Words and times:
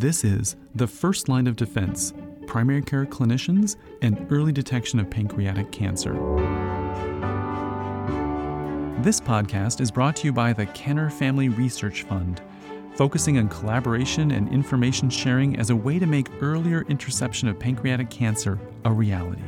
This 0.00 0.24
is 0.24 0.56
The 0.74 0.86
First 0.86 1.28
Line 1.28 1.46
of 1.46 1.56
Defense 1.56 2.14
Primary 2.46 2.80
Care 2.80 3.04
Clinicians 3.04 3.76
and 4.00 4.26
Early 4.30 4.50
Detection 4.50 4.98
of 4.98 5.10
Pancreatic 5.10 5.70
Cancer. 5.72 6.14
This 9.02 9.20
podcast 9.20 9.82
is 9.82 9.90
brought 9.90 10.16
to 10.16 10.24
you 10.24 10.32
by 10.32 10.54
the 10.54 10.64
Kenner 10.64 11.10
Family 11.10 11.50
Research 11.50 12.04
Fund, 12.04 12.40
focusing 12.94 13.36
on 13.36 13.50
collaboration 13.50 14.30
and 14.30 14.50
information 14.50 15.10
sharing 15.10 15.58
as 15.58 15.68
a 15.68 15.76
way 15.76 15.98
to 15.98 16.06
make 16.06 16.30
earlier 16.40 16.86
interception 16.88 17.46
of 17.48 17.58
pancreatic 17.58 18.08
cancer 18.08 18.58
a 18.86 18.90
reality. 18.90 19.42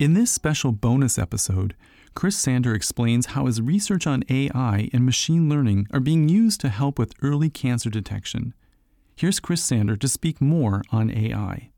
In 0.00 0.14
this 0.14 0.32
special 0.32 0.72
bonus 0.72 1.16
episode, 1.16 1.76
Chris 2.14 2.36
Sander 2.36 2.74
explains 2.74 3.26
how 3.26 3.46
his 3.46 3.60
research 3.60 4.06
on 4.06 4.24
AI 4.28 4.88
and 4.92 5.04
machine 5.04 5.48
learning 5.48 5.86
are 5.92 6.00
being 6.00 6.28
used 6.28 6.60
to 6.60 6.68
help 6.68 6.98
with 6.98 7.14
early 7.22 7.50
cancer 7.50 7.90
detection. 7.90 8.54
Here's 9.16 9.40
Chris 9.40 9.62
Sander 9.62 9.96
to 9.96 10.08
speak 10.08 10.40
more 10.40 10.82
on 10.90 11.10
AI. 11.10 11.70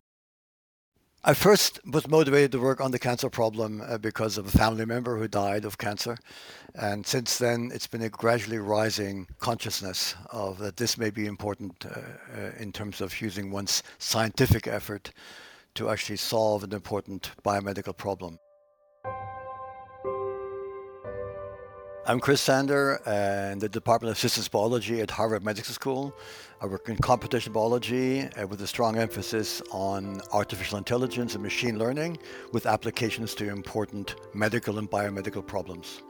I 1.26 1.32
first 1.32 1.80
was 1.86 2.06
motivated 2.06 2.52
to 2.52 2.60
work 2.60 2.82
on 2.82 2.90
the 2.90 2.98
cancer 2.98 3.30
problem 3.30 3.80
uh, 3.80 3.96
because 3.96 4.36
of 4.36 4.46
a 4.46 4.50
family 4.50 4.84
member 4.84 5.16
who 5.16 5.26
died 5.26 5.64
of 5.64 5.78
cancer. 5.78 6.18
And 6.74 7.06
since 7.06 7.38
then, 7.38 7.70
it's 7.72 7.86
been 7.86 8.02
a 8.02 8.10
gradually 8.10 8.58
rising 8.58 9.26
consciousness 9.38 10.16
of 10.30 10.58
that 10.58 10.76
this 10.76 10.98
may 10.98 11.08
be 11.08 11.24
important 11.24 11.86
uh, 11.86 12.00
uh, 12.36 12.50
in 12.58 12.72
terms 12.72 13.00
of 13.00 13.18
using 13.22 13.50
one's 13.50 13.82
scientific 13.98 14.66
effort 14.66 15.12
to 15.76 15.88
actually 15.88 16.18
solve 16.18 16.62
an 16.62 16.74
important 16.74 17.30
biomedical 17.42 17.96
problem. 17.96 18.38
I'm 22.06 22.20
Chris 22.20 22.42
Sander 22.42 23.00
in 23.06 23.60
the 23.60 23.68
Department 23.70 24.10
of 24.10 24.18
Systems 24.18 24.46
Biology 24.46 25.00
at 25.00 25.10
Harvard 25.10 25.42
Medical 25.42 25.72
School. 25.72 26.14
I 26.60 26.66
work 26.66 26.90
in 26.90 26.98
computational 26.98 27.54
biology 27.54 28.24
uh, 28.24 28.46
with 28.46 28.60
a 28.60 28.66
strong 28.66 28.98
emphasis 28.98 29.62
on 29.70 30.20
artificial 30.30 30.76
intelligence 30.76 31.32
and 31.32 31.42
machine 31.42 31.78
learning 31.78 32.18
with 32.52 32.66
applications 32.66 33.34
to 33.36 33.48
important 33.48 34.16
medical 34.34 34.78
and 34.78 34.90
biomedical 34.90 35.46
problems. 35.46 36.02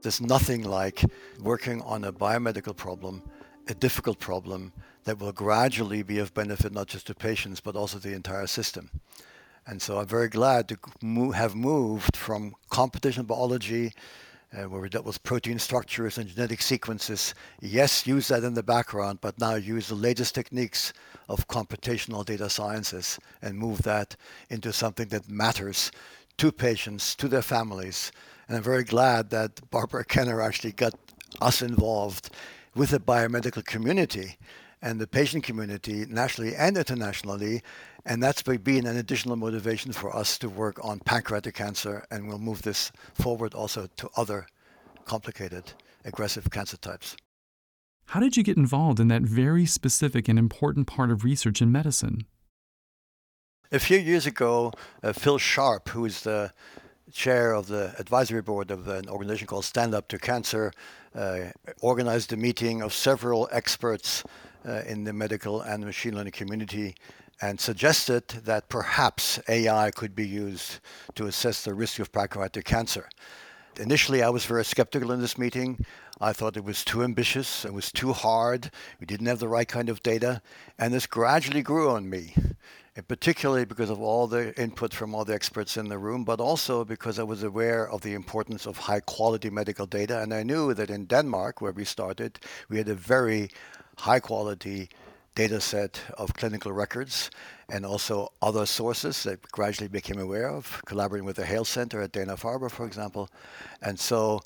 There's 0.00 0.22
nothing 0.22 0.62
like 0.62 1.04
working 1.42 1.82
on 1.82 2.04
a 2.04 2.12
biomedical 2.14 2.74
problem, 2.74 3.22
a 3.68 3.74
difficult 3.74 4.18
problem 4.18 4.72
that 5.04 5.18
will 5.18 5.32
gradually 5.32 6.02
be 6.02 6.18
of 6.18 6.32
benefit 6.32 6.72
not 6.72 6.86
just 6.86 7.08
to 7.08 7.14
patients 7.14 7.60
but 7.60 7.76
also 7.76 7.98
the 7.98 8.14
entire 8.14 8.46
system. 8.46 8.88
And 9.66 9.80
so 9.80 9.98
I'm 9.98 10.06
very 10.06 10.28
glad 10.28 10.68
to 10.68 10.78
move, 11.00 11.34
have 11.34 11.54
moved 11.54 12.16
from 12.16 12.54
computational 12.70 13.26
biology, 13.26 13.92
uh, 14.52 14.64
where 14.64 14.80
we 14.80 14.88
dealt 14.88 15.04
with 15.04 15.22
protein 15.22 15.58
structures 15.58 16.18
and 16.18 16.28
genetic 16.28 16.60
sequences. 16.60 17.34
Yes, 17.60 18.06
use 18.06 18.28
that 18.28 18.44
in 18.44 18.54
the 18.54 18.62
background, 18.62 19.20
but 19.20 19.38
now 19.38 19.54
use 19.54 19.88
the 19.88 19.94
latest 19.94 20.34
techniques 20.34 20.92
of 21.28 21.48
computational 21.48 22.24
data 22.24 22.50
sciences 22.50 23.18
and 23.40 23.56
move 23.56 23.82
that 23.82 24.16
into 24.50 24.72
something 24.72 25.08
that 25.08 25.30
matters 25.30 25.92
to 26.38 26.50
patients, 26.50 27.14
to 27.16 27.28
their 27.28 27.42
families. 27.42 28.10
And 28.48 28.56
I'm 28.56 28.62
very 28.62 28.84
glad 28.84 29.30
that 29.30 29.70
Barbara 29.70 30.04
Kenner 30.04 30.42
actually 30.42 30.72
got 30.72 30.94
us 31.40 31.62
involved 31.62 32.30
with 32.74 32.90
the 32.90 33.00
biomedical 33.00 33.64
community 33.64 34.36
and 34.82 35.00
the 35.00 35.06
patient 35.06 35.44
community 35.44 36.04
nationally 36.08 36.54
and 36.54 36.76
internationally. 36.76 37.62
And 38.04 38.22
that's 38.22 38.42
been 38.42 38.86
an 38.86 38.96
additional 38.96 39.36
motivation 39.36 39.92
for 39.92 40.14
us 40.14 40.36
to 40.38 40.48
work 40.48 40.84
on 40.84 40.98
pancreatic 40.98 41.54
cancer, 41.54 42.04
and 42.10 42.28
we'll 42.28 42.38
move 42.38 42.62
this 42.62 42.90
forward 43.14 43.54
also 43.54 43.88
to 43.96 44.10
other 44.16 44.46
complicated, 45.04 45.72
aggressive 46.04 46.50
cancer 46.50 46.76
types. 46.76 47.16
How 48.06 48.20
did 48.20 48.36
you 48.36 48.42
get 48.42 48.56
involved 48.56 48.98
in 48.98 49.08
that 49.08 49.22
very 49.22 49.64
specific 49.64 50.28
and 50.28 50.38
important 50.38 50.86
part 50.86 51.10
of 51.10 51.24
research 51.24 51.62
in 51.62 51.70
medicine? 51.70 52.26
A 53.70 53.78
few 53.78 53.98
years 53.98 54.26
ago, 54.26 54.72
uh, 55.02 55.14
Phil 55.14 55.38
Sharp, 55.38 55.88
who 55.90 56.04
is 56.04 56.22
the 56.22 56.52
chair 57.12 57.52
of 57.52 57.68
the 57.68 57.94
advisory 57.98 58.42
board 58.42 58.70
of 58.70 58.88
an 58.88 59.08
organization 59.08 59.46
called 59.46 59.64
Stand 59.64 59.94
Up 59.94 60.08
to 60.08 60.18
Cancer, 60.18 60.72
uh, 61.14 61.50
organized 61.80 62.32
a 62.32 62.36
meeting 62.36 62.82
of 62.82 62.92
several 62.92 63.48
experts 63.52 64.24
uh, 64.66 64.82
in 64.86 65.04
the 65.04 65.12
medical 65.12 65.60
and 65.60 65.84
machine 65.84 66.14
learning 66.14 66.32
community 66.32 66.94
and 67.40 67.60
suggested 67.60 68.28
that 68.28 68.68
perhaps 68.68 69.40
AI 69.48 69.90
could 69.90 70.14
be 70.14 70.26
used 70.26 70.78
to 71.14 71.26
assess 71.26 71.64
the 71.64 71.74
risk 71.74 71.98
of 71.98 72.12
pancreatic 72.12 72.64
cancer. 72.64 73.08
Initially, 73.80 74.22
I 74.22 74.28
was 74.28 74.44
very 74.44 74.64
skeptical 74.64 75.12
in 75.12 75.20
this 75.20 75.38
meeting. 75.38 75.84
I 76.20 76.32
thought 76.32 76.56
it 76.56 76.64
was 76.64 76.84
too 76.84 77.02
ambitious, 77.02 77.64
it 77.64 77.72
was 77.72 77.90
too 77.90 78.12
hard, 78.12 78.70
we 79.00 79.06
didn't 79.06 79.26
have 79.26 79.40
the 79.40 79.48
right 79.48 79.66
kind 79.66 79.88
of 79.88 80.04
data, 80.04 80.40
and 80.78 80.94
this 80.94 81.06
gradually 81.06 81.62
grew 81.62 81.90
on 81.90 82.08
me, 82.08 82.36
and 82.94 83.08
particularly 83.08 83.64
because 83.64 83.90
of 83.90 84.00
all 84.00 84.26
the 84.26 84.58
input 84.60 84.92
from 84.92 85.14
all 85.14 85.24
the 85.24 85.34
experts 85.34 85.76
in 85.76 85.88
the 85.88 85.98
room, 85.98 86.24
but 86.24 86.40
also 86.40 86.84
because 86.84 87.18
I 87.18 87.22
was 87.22 87.42
aware 87.42 87.88
of 87.88 88.02
the 88.02 88.12
importance 88.12 88.66
of 88.66 88.76
high 88.76 89.00
quality 89.00 89.48
medical 89.48 89.86
data, 89.86 90.20
and 90.20 90.34
I 90.34 90.42
knew 90.42 90.74
that 90.74 90.90
in 90.90 91.06
Denmark, 91.06 91.60
where 91.60 91.72
we 91.72 91.84
started, 91.84 92.38
we 92.68 92.76
had 92.76 92.88
a 92.88 92.94
very 92.94 93.50
high 93.96 94.20
quality 94.20 94.90
data 95.34 95.60
set 95.60 95.98
of 96.18 96.34
clinical 96.34 96.72
records 96.72 97.30
and 97.70 97.86
also 97.86 98.30
other 98.42 98.66
sources 98.66 99.22
that 99.22 99.40
gradually 99.50 99.88
became 99.88 100.18
aware 100.18 100.50
of, 100.50 100.82
collaborating 100.84 101.24
with 101.24 101.36
the 101.36 101.46
Hale 101.46 101.64
Center 101.64 102.02
at 102.02 102.12
Dana-Farber, 102.12 102.70
for 102.70 102.84
example. 102.84 103.30
And 103.80 103.98
so 103.98 104.40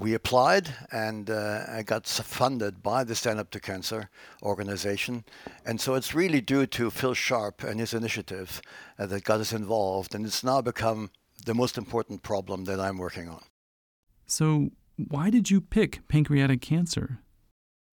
we 0.00 0.14
applied 0.14 0.74
and 0.90 1.30
uh, 1.30 1.82
got 1.82 2.06
funded 2.06 2.82
by 2.82 3.04
the 3.04 3.14
Stand 3.14 3.38
Up 3.38 3.50
to 3.50 3.60
Cancer 3.60 4.10
organization. 4.42 5.24
And 5.64 5.80
so 5.80 5.94
it's 5.94 6.14
really 6.14 6.40
due 6.40 6.66
to 6.66 6.90
Phil 6.90 7.14
Sharp 7.14 7.62
and 7.62 7.78
his 7.78 7.94
initiative 7.94 8.60
uh, 8.98 9.06
that 9.06 9.24
got 9.24 9.40
us 9.40 9.52
involved. 9.52 10.14
And 10.14 10.26
it's 10.26 10.42
now 10.42 10.60
become 10.60 11.10
the 11.46 11.54
most 11.54 11.78
important 11.78 12.22
problem 12.22 12.64
that 12.64 12.80
I'm 12.80 12.98
working 12.98 13.28
on. 13.28 13.42
So, 14.26 14.70
why 14.96 15.30
did 15.30 15.50
you 15.50 15.60
pick 15.60 16.06
pancreatic 16.08 16.60
cancer? 16.60 17.20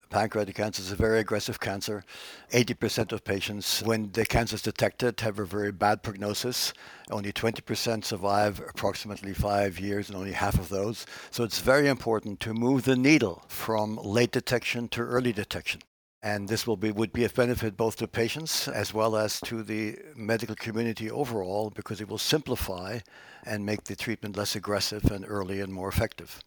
Pancreatic 0.09 0.55
cancer 0.55 0.81
is 0.81 0.91
a 0.91 0.95
very 0.95 1.19
aggressive 1.19 1.59
cancer. 1.59 2.03
80% 2.51 3.11
of 3.11 3.23
patients, 3.23 3.81
when 3.83 4.11
the 4.11 4.25
cancer 4.25 4.55
is 4.55 4.61
detected, 4.61 5.19
have 5.21 5.39
a 5.39 5.45
very 5.45 5.71
bad 5.71 6.03
prognosis. 6.03 6.73
Only 7.09 7.33
20% 7.33 8.03
survive 8.03 8.59
approximately 8.59 9.33
five 9.33 9.79
years, 9.79 10.09
and 10.09 10.17
only 10.17 10.31
half 10.31 10.59
of 10.59 10.69
those. 10.69 11.05
So 11.31 11.43
it's 11.43 11.59
very 11.59 11.87
important 11.87 12.39
to 12.41 12.53
move 12.53 12.85
the 12.85 12.95
needle 12.95 13.43
from 13.47 13.97
late 13.97 14.31
detection 14.31 14.87
to 14.89 15.01
early 15.01 15.33
detection. 15.33 15.81
And 16.23 16.49
this 16.49 16.65
will 16.65 16.77
be, 16.77 16.91
would 16.91 17.13
be 17.13 17.23
of 17.23 17.35
benefit 17.35 17.77
both 17.77 17.97
to 17.97 18.07
patients 18.07 18.67
as 18.67 18.93
well 18.93 19.15
as 19.15 19.39
to 19.41 19.61
the 19.61 19.97
medical 20.15 20.55
community 20.55 21.11
overall 21.11 21.69
because 21.69 22.01
it 22.01 22.07
will 22.07 22.17
simplify 22.17 22.99
and 23.45 23.63
make 23.65 23.83
the 23.83 23.95
treatment 23.95 24.35
less 24.35 24.55
aggressive 24.55 25.05
and 25.11 25.23
early 25.27 25.61
and 25.61 25.71
more 25.71 25.87
effective 25.87 26.41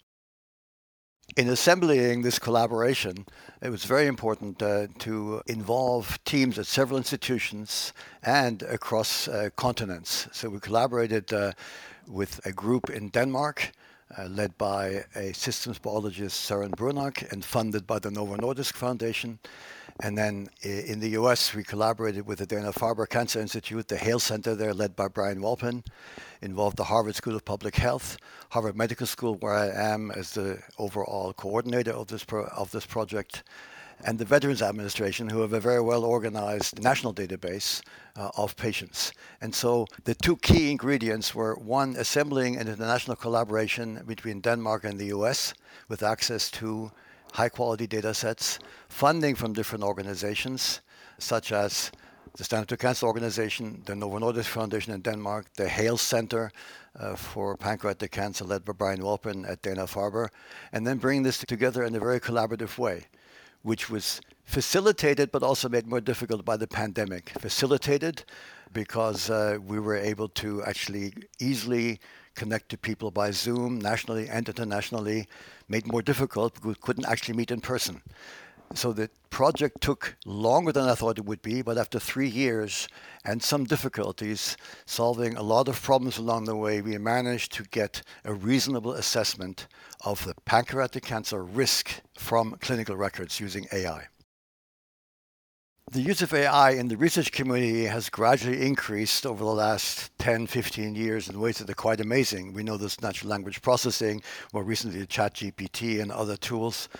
in 1.36 1.48
assembling 1.48 2.22
this 2.22 2.38
collaboration, 2.38 3.26
it 3.60 3.70
was 3.70 3.84
very 3.84 4.06
important 4.06 4.62
uh, 4.62 4.86
to 5.00 5.42
involve 5.46 6.18
teams 6.24 6.58
at 6.58 6.66
several 6.66 6.96
institutions 6.96 7.92
and 8.22 8.62
across 8.62 9.28
uh, 9.28 9.50
continents. 9.56 10.28
So 10.32 10.48
we 10.48 10.60
collaborated 10.60 11.32
uh, 11.32 11.52
with 12.06 12.40
a 12.46 12.52
group 12.52 12.90
in 12.90 13.10
Denmark. 13.10 13.72
Uh, 14.16 14.24
led 14.24 14.56
by 14.56 15.04
a 15.14 15.34
systems 15.34 15.78
biologist, 15.78 16.50
Søren 16.50 16.70
Brunak, 16.70 17.30
and 17.30 17.44
funded 17.44 17.86
by 17.86 17.98
the 17.98 18.10
Novo 18.10 18.36
Nordisk 18.36 18.72
Foundation. 18.72 19.38
And 20.00 20.16
then 20.16 20.48
in 20.62 21.00
the 21.00 21.10
US, 21.20 21.52
we 21.54 21.64
collaborated 21.64 22.24
with 22.24 22.38
the 22.38 22.46
Dana 22.46 22.72
Farber 22.72 23.08
Cancer 23.08 23.40
Institute, 23.40 23.88
the 23.88 23.96
Hale 23.96 24.20
Center 24.20 24.54
there, 24.54 24.72
led 24.72 24.94
by 24.94 25.08
Brian 25.08 25.40
Wolpin, 25.40 25.84
involved 26.40 26.76
the 26.76 26.84
Harvard 26.84 27.16
School 27.16 27.34
of 27.34 27.44
Public 27.44 27.74
Health, 27.74 28.16
Harvard 28.50 28.76
Medical 28.76 29.08
School, 29.08 29.34
where 29.36 29.54
I 29.54 29.70
am 29.70 30.12
as 30.12 30.34
the 30.34 30.62
overall 30.78 31.32
coordinator 31.32 31.90
of 31.90 32.06
this, 32.06 32.22
pro- 32.22 32.46
of 32.46 32.70
this 32.70 32.86
project, 32.86 33.42
and 34.04 34.20
the 34.20 34.24
Veterans 34.24 34.62
Administration, 34.62 35.28
who 35.28 35.40
have 35.40 35.52
a 35.52 35.58
very 35.58 35.80
well 35.80 36.04
organized 36.04 36.80
national 36.80 37.12
database 37.12 37.82
uh, 38.14 38.30
of 38.36 38.54
patients. 38.54 39.12
And 39.40 39.52
so 39.52 39.86
the 40.04 40.14
two 40.14 40.36
key 40.36 40.70
ingredients 40.70 41.34
were 41.34 41.56
one, 41.56 41.96
assembling 41.96 42.56
an 42.56 42.68
international 42.68 43.16
collaboration 43.16 44.04
between 44.06 44.42
Denmark 44.42 44.84
and 44.84 44.96
the 44.96 45.06
US 45.06 45.54
with 45.88 46.04
access 46.04 46.52
to 46.52 46.92
high 47.32 47.48
quality 47.48 47.86
data 47.86 48.14
sets, 48.14 48.58
funding 48.88 49.34
from 49.34 49.52
different 49.52 49.84
organizations 49.84 50.80
such 51.18 51.52
as 51.52 51.90
the 52.36 52.44
Stand 52.44 52.62
Up 52.62 52.68
to 52.68 52.76
Cancer 52.76 53.06
Organization, 53.06 53.82
the 53.86 53.96
Novo 53.96 54.18
Nordisk 54.18 54.46
Foundation 54.46 54.92
in 54.92 55.00
Denmark, 55.00 55.46
the 55.56 55.68
Hale 55.68 55.96
Center 55.96 56.52
uh, 56.98 57.16
for 57.16 57.56
Pancreatic 57.56 58.12
Cancer 58.12 58.44
led 58.44 58.64
by 58.64 58.72
Brian 58.72 59.00
Wolpin 59.00 59.48
at 59.48 59.62
Dana-Farber, 59.62 60.28
and 60.72 60.86
then 60.86 60.98
bring 60.98 61.24
this 61.24 61.38
together 61.38 61.82
in 61.82 61.94
a 61.96 61.98
very 61.98 62.20
collaborative 62.20 62.78
way, 62.78 63.06
which 63.62 63.90
was 63.90 64.20
facilitated 64.44 65.32
but 65.32 65.42
also 65.42 65.68
made 65.68 65.86
more 65.86 66.00
difficult 66.00 66.44
by 66.44 66.56
the 66.56 66.66
pandemic. 66.66 67.30
Facilitated 67.40 68.24
because 68.72 69.30
uh, 69.30 69.58
we 69.66 69.80
were 69.80 69.96
able 69.96 70.28
to 70.28 70.62
actually 70.62 71.14
easily 71.40 71.98
connect 72.38 72.68
to 72.68 72.78
people 72.78 73.10
by 73.10 73.32
Zoom 73.32 73.80
nationally 73.80 74.28
and 74.28 74.48
internationally, 74.48 75.26
made 75.68 75.86
more 75.86 76.02
difficult 76.02 76.54
because 76.54 76.68
we 76.68 76.74
couldn't 76.86 77.10
actually 77.12 77.36
meet 77.36 77.50
in 77.50 77.60
person. 77.60 78.00
So 78.74 78.92
the 78.92 79.10
project 79.30 79.80
took 79.80 80.16
longer 80.24 80.72
than 80.72 80.88
I 80.88 80.94
thought 80.94 81.18
it 81.18 81.24
would 81.24 81.42
be, 81.42 81.62
but 81.62 81.78
after 81.78 81.98
three 81.98 82.28
years 82.28 82.88
and 83.24 83.42
some 83.42 83.64
difficulties, 83.64 84.56
solving 84.86 85.36
a 85.36 85.42
lot 85.42 85.68
of 85.68 85.82
problems 85.82 86.18
along 86.18 86.44
the 86.44 86.54
way, 86.56 86.80
we 86.80 86.96
managed 86.98 87.52
to 87.52 87.64
get 87.64 88.02
a 88.24 88.32
reasonable 88.32 88.92
assessment 88.92 89.66
of 90.04 90.24
the 90.24 90.34
pancreatic 90.44 91.04
cancer 91.04 91.42
risk 91.42 92.00
from 92.16 92.56
clinical 92.60 92.96
records 92.96 93.40
using 93.40 93.66
AI. 93.72 94.06
The 95.90 96.02
use 96.02 96.20
of 96.20 96.34
AI 96.34 96.72
in 96.72 96.88
the 96.88 96.98
research 96.98 97.32
community 97.32 97.86
has 97.86 98.10
gradually 98.10 98.66
increased 98.66 99.24
over 99.24 99.42
the 99.42 99.50
last 99.50 100.10
10, 100.18 100.46
15 100.46 100.94
years 100.94 101.30
in 101.30 101.40
ways 101.40 101.58
that 101.58 101.70
are 101.70 101.74
quite 101.74 101.98
amazing. 101.98 102.52
We 102.52 102.62
know 102.62 102.76
this 102.76 103.00
natural 103.00 103.30
language 103.30 103.62
processing, 103.62 104.22
more 104.52 104.62
recently 104.62 105.06
ChatGPT 105.06 106.02
and 106.02 106.12
other 106.12 106.36
tools. 106.36 106.90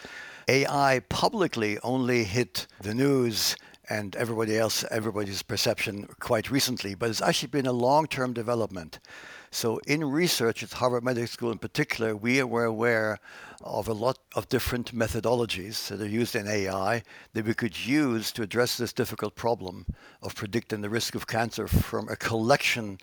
AI 0.48 1.02
publicly 1.10 1.78
only 1.80 2.24
hit 2.24 2.66
the 2.80 2.94
news 2.94 3.56
and 3.90 4.16
everybody 4.16 4.56
else, 4.56 4.86
everybody's 4.90 5.42
perception 5.42 6.08
quite 6.18 6.50
recently, 6.50 6.94
but 6.94 7.10
it's 7.10 7.20
actually 7.20 7.48
been 7.48 7.66
a 7.66 7.72
long-term 7.72 8.32
development. 8.32 9.00
So 9.50 9.78
in 9.86 10.04
research 10.04 10.62
at 10.62 10.72
Harvard 10.72 11.04
Medical 11.04 11.26
School 11.26 11.52
in 11.52 11.58
particular, 11.58 12.14
we 12.14 12.42
were 12.42 12.64
aware 12.64 13.18
of 13.62 13.88
a 13.88 13.92
lot 13.92 14.18
of 14.36 14.48
different 14.48 14.94
methodologies 14.94 15.88
that 15.88 16.00
are 16.00 16.08
used 16.08 16.36
in 16.36 16.46
AI 16.46 17.02
that 17.32 17.46
we 17.46 17.54
could 17.54 17.86
use 17.86 18.30
to 18.32 18.42
address 18.42 18.76
this 18.76 18.92
difficult 18.92 19.34
problem 19.36 19.86
of 20.22 20.34
predicting 20.34 20.82
the 20.82 20.90
risk 20.90 21.14
of 21.14 21.26
cancer 21.26 21.66
from 21.66 22.08
a 22.08 22.16
collection 22.16 22.98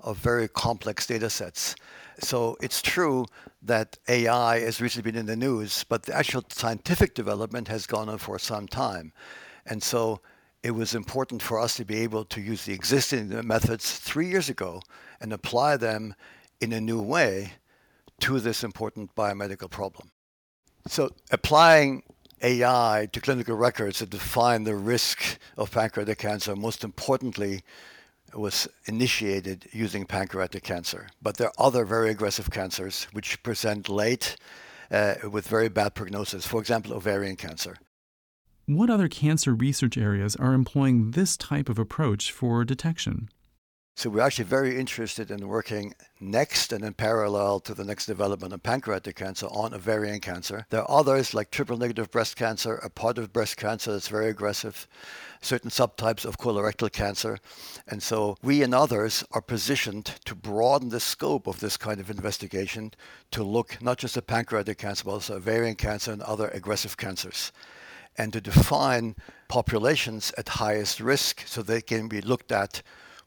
of 0.00 0.16
very 0.16 0.48
complex 0.48 1.06
data 1.06 1.28
sets. 1.28 1.74
So 2.18 2.56
it's 2.62 2.80
true 2.80 3.26
that 3.62 3.98
AI 4.08 4.60
has 4.60 4.80
recently 4.80 5.10
been 5.10 5.20
in 5.20 5.26
the 5.26 5.36
news, 5.36 5.84
but 5.84 6.04
the 6.04 6.16
actual 6.16 6.44
scientific 6.48 7.14
development 7.14 7.68
has 7.68 7.86
gone 7.86 8.08
on 8.08 8.18
for 8.18 8.38
some 8.38 8.66
time. 8.66 9.12
And 9.66 9.82
so 9.82 10.20
it 10.62 10.72
was 10.72 10.94
important 10.94 11.42
for 11.42 11.58
us 11.58 11.76
to 11.76 11.84
be 11.84 11.98
able 11.98 12.24
to 12.26 12.40
use 12.40 12.64
the 12.64 12.74
existing 12.74 13.46
methods 13.46 13.98
three 13.98 14.28
years 14.28 14.48
ago 14.48 14.82
and 15.20 15.32
apply 15.32 15.76
them 15.76 16.14
in 16.60 16.72
a 16.72 16.80
new 16.80 17.00
way 17.00 17.52
to 18.20 18.38
this 18.40 18.62
important 18.62 19.14
biomedical 19.14 19.70
problem. 19.70 20.10
So 20.86 21.10
applying 21.30 22.02
AI 22.42 23.08
to 23.12 23.20
clinical 23.20 23.56
records 23.56 23.98
to 23.98 24.06
define 24.06 24.64
the 24.64 24.76
risk 24.76 25.38
of 25.56 25.70
pancreatic 25.70 26.18
cancer, 26.18 26.54
most 26.56 26.84
importantly, 26.84 27.62
was 28.34 28.68
initiated 28.86 29.66
using 29.72 30.04
pancreatic 30.06 30.62
cancer. 30.62 31.08
But 31.20 31.36
there 31.36 31.48
are 31.48 31.66
other 31.66 31.84
very 31.84 32.10
aggressive 32.10 32.50
cancers 32.50 33.06
which 33.12 33.42
present 33.42 33.88
late 33.88 34.36
uh, 34.90 35.14
with 35.30 35.48
very 35.48 35.68
bad 35.68 35.94
prognosis, 35.94 36.46
for 36.46 36.60
example, 36.60 36.92
ovarian 36.92 37.36
cancer. 37.36 37.76
What 38.70 38.88
other 38.88 39.08
cancer 39.08 39.52
research 39.52 39.98
areas 39.98 40.36
are 40.36 40.52
employing 40.52 41.10
this 41.10 41.36
type 41.36 41.68
of 41.68 41.76
approach 41.76 42.30
for 42.30 42.64
detection? 42.64 43.28
So 43.96 44.08
we're 44.08 44.20
actually 44.20 44.44
very 44.44 44.78
interested 44.78 45.32
in 45.32 45.48
working 45.48 45.92
next 46.20 46.72
and 46.72 46.84
in 46.84 46.94
parallel 46.94 47.58
to 47.60 47.74
the 47.74 47.82
next 47.82 48.06
development 48.06 48.52
of 48.52 48.62
pancreatic 48.62 49.16
cancer 49.16 49.46
on 49.46 49.74
ovarian 49.74 50.20
cancer. 50.20 50.66
There 50.70 50.82
are 50.82 51.00
others 51.00 51.34
like 51.34 51.50
triple 51.50 51.78
negative 51.78 52.12
breast 52.12 52.36
cancer, 52.36 52.76
a 52.76 52.88
part 52.88 53.18
of 53.18 53.32
breast 53.32 53.56
cancer 53.56 53.90
that's 53.90 54.06
very 54.06 54.28
aggressive, 54.28 54.86
certain 55.40 55.70
subtypes 55.70 56.24
of 56.24 56.38
colorectal 56.38 56.92
cancer. 56.92 57.38
And 57.88 58.00
so 58.00 58.36
we 58.40 58.62
and 58.62 58.72
others 58.72 59.24
are 59.32 59.42
positioned 59.42 60.04
to 60.26 60.36
broaden 60.36 60.90
the 60.90 61.00
scope 61.00 61.48
of 61.48 61.58
this 61.58 61.76
kind 61.76 61.98
of 61.98 62.08
investigation 62.08 62.94
to 63.32 63.42
look 63.42 63.82
not 63.82 63.98
just 63.98 64.16
at 64.16 64.28
pancreatic 64.28 64.78
cancer, 64.78 65.06
but 65.06 65.10
also 65.10 65.38
ovarian 65.38 65.74
cancer 65.74 66.12
and 66.12 66.22
other 66.22 66.46
aggressive 66.50 66.96
cancers 66.96 67.50
and 68.16 68.32
to 68.32 68.40
define 68.40 69.16
populations 69.48 70.32
at 70.36 70.48
highest 70.48 71.00
risk 71.00 71.42
so 71.46 71.62
they 71.62 71.80
can 71.80 72.08
be 72.08 72.20
looked 72.20 72.52
at 72.52 72.82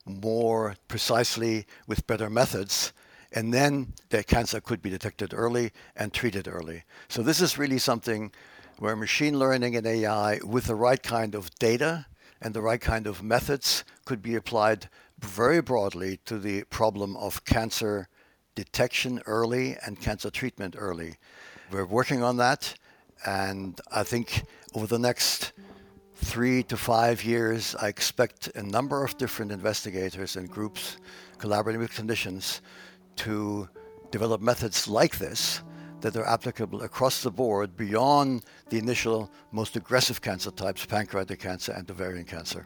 more 0.06 0.75
precisely 0.88 1.65
with 1.88 2.07
better 2.07 2.30
methods. 2.30 2.94
And 3.31 3.53
then 3.53 3.94
the 4.09 4.24
cancer 4.24 4.62
could 4.62 4.81
be 4.81 4.89
detected 4.89 5.33
early 5.33 5.71
and 5.95 6.13
treated 6.13 6.47
early. 6.47 6.83
So 7.07 7.24
this 7.24 7.41
is 7.41 7.57
really 7.57 7.80
something 7.80 8.31
where 8.77 8.95
machine 8.95 9.39
learning 9.39 9.75
and 9.75 9.88
AI 9.88 10.39
with 10.45 10.65
the 10.65 10.75
right 10.75 11.01
kind 11.01 11.35
of 11.35 11.53
data 11.56 12.06
and 12.41 12.53
the 12.53 12.62
right 12.62 12.81
kind 12.81 13.07
of 13.07 13.24
methods 13.24 13.83
could 14.06 14.21
be 14.21 14.35
applied 14.35 14.89
very 15.19 15.62
broadly 15.62 16.19
to 16.25 16.38
the 16.38 16.63
problem 16.65 17.15
of 17.18 17.45
cancer 17.45 18.09
detection 18.56 19.21
early 19.25 19.77
and 19.85 20.00
cancer 20.00 20.30
treatment 20.30 20.75
early. 20.77 21.15
We're 21.71 21.85
working 21.85 22.21
on 22.21 22.38
that, 22.38 22.75
and 23.25 23.80
I 23.91 24.03
think 24.03 24.44
over 24.73 24.87
the 24.87 24.99
next 24.99 25.53
three 26.15 26.63
to 26.63 26.77
five 26.77 27.23
years, 27.23 27.75
I 27.79 27.87
expect 27.87 28.49
a 28.55 28.63
number 28.63 29.03
of 29.03 29.17
different 29.17 29.51
investigators 29.51 30.35
and 30.35 30.49
groups 30.49 30.97
collaborating 31.37 31.81
with 31.81 31.91
clinicians 31.91 32.61
to 33.17 33.69
develop 34.11 34.41
methods 34.41 34.87
like 34.87 35.17
this 35.17 35.61
that 36.01 36.15
are 36.15 36.27
applicable 36.27 36.83
across 36.83 37.23
the 37.23 37.31
board 37.31 37.77
beyond 37.77 38.43
the 38.69 38.77
initial 38.77 39.31
most 39.51 39.75
aggressive 39.75 40.21
cancer 40.21 40.51
types, 40.51 40.85
pancreatic 40.85 41.39
cancer 41.39 41.71
and 41.71 41.89
ovarian 41.89 42.25
cancer. 42.25 42.65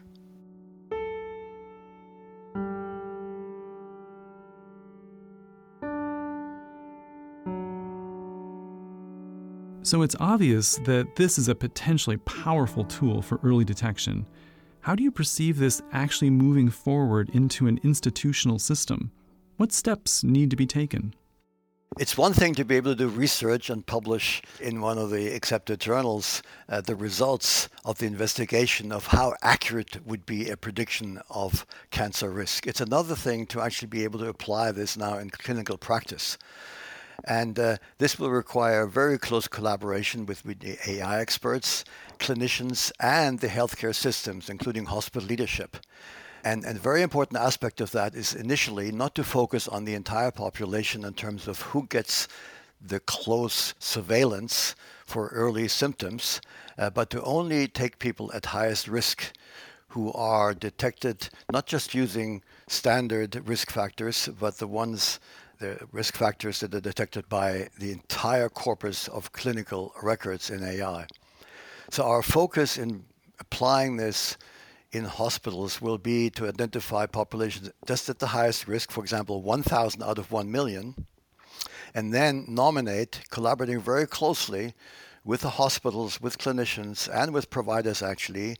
So 9.88 10.01
it's 10.01 10.18
obvious 10.19 10.75
that 10.80 11.16
this 11.16 11.38
is 11.38 11.48
a 11.48 11.56
potentially 11.56 12.18
powerful 12.18 12.84
tool 12.84 13.22
for 13.22 13.39
early 13.42 13.63
detection. 13.63 14.25
How 14.81 14.95
do 14.95 15.01
you 15.01 15.12
perceive 15.12 15.60
this 15.60 15.81
actually 15.94 16.30
moving 16.30 16.69
forward 16.69 17.30
into 17.30 17.68
an 17.68 17.80
institutional 17.86 18.60
system? 18.60 19.12
What 19.56 19.72
steps 19.72 20.25
need 20.25 20.50
to 20.50 20.57
be 20.57 20.66
taken? 20.66 21.13
It's 21.98 22.18
one 22.18 22.34
thing 22.34 22.54
to 22.56 22.66
be 22.66 22.75
able 22.75 22.92
to 22.92 22.98
do 22.98 23.07
research 23.07 23.69
and 23.69 23.86
publish 23.86 24.42
in 24.60 24.81
one 24.81 24.98
of 24.98 25.10
the 25.10 25.34
accepted 25.34 25.80
journals 25.80 26.44
uh, 26.68 26.81
the 26.81 26.94
results 26.98 27.69
of 27.86 28.00
the 28.00 28.07
investigation 28.07 28.92
of 28.92 29.07
how 29.07 29.36
accurate 29.42 30.06
would 30.06 30.25
be 30.25 30.50
a 30.50 30.57
prediction 30.57 31.22
of 31.30 31.66
cancer 31.92 32.30
risk. 32.30 32.68
It's 32.68 32.81
another 32.81 33.16
thing 33.16 33.45
to 33.48 33.62
actually 33.62 33.88
be 33.88 34.04
able 34.04 34.19
to 34.19 34.28
apply 34.28 34.74
this 34.74 34.98
now 34.98 35.18
in 35.18 35.30
clinical 35.30 35.78
practice. 35.78 36.38
And 37.25 37.58
uh, 37.58 37.78
this 37.98 38.19
will 38.19 38.30
require 38.30 38.86
very 38.86 39.18
close 39.18 39.47
collaboration 39.47 40.26
with, 40.26 40.44
the 40.44 40.78
AI 40.88 41.19
experts, 41.19 41.83
clinicians, 42.19 42.92
and 43.00 43.40
the 43.40 43.47
healthcare 43.47 43.95
systems, 43.95 44.50
including 44.50 44.86
hospital 44.86 45.28
leadership. 45.28 45.78
And, 46.44 46.64
and 46.64 46.78
a 46.78 46.81
very 46.81 47.02
important 47.02 47.40
aspect 47.40 47.81
of 47.81 47.92
that 47.92 48.16
is 48.16 48.33
initially 48.33 48.92
not 48.92 49.16
to 49.16 49.24
focus 49.24 49.68
on 49.68 49.86
the 49.86 49.95
entire 49.95 50.31
population 50.31 51.04
in 51.04 51.14
terms 51.14 51.47
of 51.47 51.62
who 51.62 51.88
gets 51.88 52.28
the 52.80 53.00
close 53.00 53.74
surveillance 53.80 54.76
for 55.06 55.30
early 55.30 55.68
symptoms, 55.68 56.40
uh, 56.78 56.90
but 56.90 57.09
to 57.09 57.21
only 57.24 57.68
take 57.68 58.00
people 58.00 58.31
at 58.33 58.47
highest 58.47 58.88
risk 58.88 59.33
who 59.90 60.12
are 60.14 60.54
detected 60.54 61.30
not 61.52 61.66
just 61.66 61.95
using 61.95 62.44
standard 62.68 63.47
risk 63.47 63.71
factors, 63.71 64.30
but 64.40 64.57
the 64.57 64.68
ones 64.68 65.19
the 65.59 65.80
risk 65.92 66.16
factors 66.16 66.59
that 66.59 66.73
are 66.73 66.81
detected 66.81 67.28
by 67.30 67.69
the 67.80 67.92
entire 67.92 68.49
corpus 68.49 69.07
of 69.07 69.31
clinical 69.31 69.94
records 70.02 70.49
in 70.49 70.64
AI. 70.64 71.07
So 71.90 72.04
our 72.04 72.21
focus 72.21 72.78
in 72.78 73.06
applying 73.40 73.97
this 73.97 74.37
in 74.92 75.06
hospitals 75.06 75.81
will 75.81 75.97
be 75.97 76.30
to 76.31 76.47
identify 76.47 77.06
populations 77.06 77.69
just 77.85 78.09
at 78.09 78.19
the 78.19 78.28
highest 78.28 78.68
risk, 78.68 78.92
for 78.92 79.02
example, 79.02 79.42
1,000 79.42 80.02
out 80.02 80.18
of 80.18 80.31
1 80.31 80.49
million, 80.52 81.06
and 81.94 82.14
then 82.14 82.45
nominate, 82.47 83.21
collaborating 83.30 83.80
very 83.80 84.07
closely 84.07 84.73
with 85.23 85.42
the 85.42 85.52
hospitals, 85.52 86.21
with 86.21 86.37
clinicians, 86.37 87.09
and 87.14 87.33
with 87.33 87.49
providers 87.49 88.02
actually, 88.02 88.56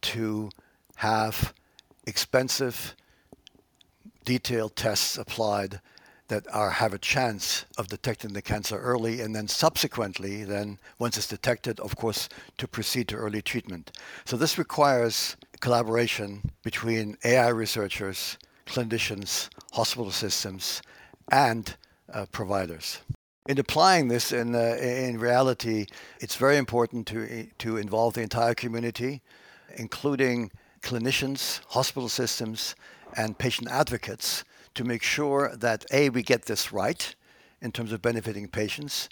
to 0.00 0.48
have 0.96 1.52
expensive, 2.06 2.94
detailed 4.24 4.76
tests 4.76 5.18
applied 5.18 5.80
that 6.28 6.46
are 6.52 6.70
have 6.70 6.94
a 6.94 6.98
chance 6.98 7.66
of 7.76 7.88
detecting 7.88 8.32
the 8.32 8.42
cancer 8.42 8.78
early 8.78 9.20
and 9.20 9.34
then 9.34 9.46
subsequently 9.46 10.44
then 10.44 10.78
once 10.98 11.16
it's 11.16 11.28
detected 11.28 11.78
of 11.80 11.96
course 11.96 12.28
to 12.56 12.66
proceed 12.66 13.08
to 13.08 13.16
early 13.16 13.42
treatment. 13.42 13.92
So 14.24 14.36
this 14.36 14.58
requires 14.58 15.36
collaboration 15.60 16.50
between 16.62 17.16
ai 17.24 17.48
researchers 17.48 18.38
clinicians 18.66 19.48
hospital 19.72 20.10
systems 20.10 20.80
and 21.30 21.76
uh, 22.12 22.26
providers. 22.32 23.00
In 23.46 23.58
applying 23.58 24.08
this 24.08 24.32
in, 24.32 24.54
uh, 24.54 24.76
in 24.80 25.18
reality 25.18 25.86
it's 26.20 26.36
very 26.36 26.56
important 26.56 27.06
to, 27.08 27.46
to 27.58 27.76
involve 27.76 28.14
the 28.14 28.22
entire 28.22 28.54
community 28.54 29.20
including 29.76 30.50
clinicians 30.82 31.60
hospital 31.68 32.08
systems 32.08 32.74
and 33.16 33.38
patient 33.38 33.68
advocates 33.70 34.44
to 34.74 34.84
make 34.84 35.02
sure 35.02 35.54
that 35.56 35.84
A, 35.92 36.08
we 36.10 36.22
get 36.22 36.46
this 36.46 36.72
right 36.72 37.14
in 37.60 37.72
terms 37.72 37.92
of 37.92 38.02
benefiting 38.02 38.48
patients, 38.48 39.08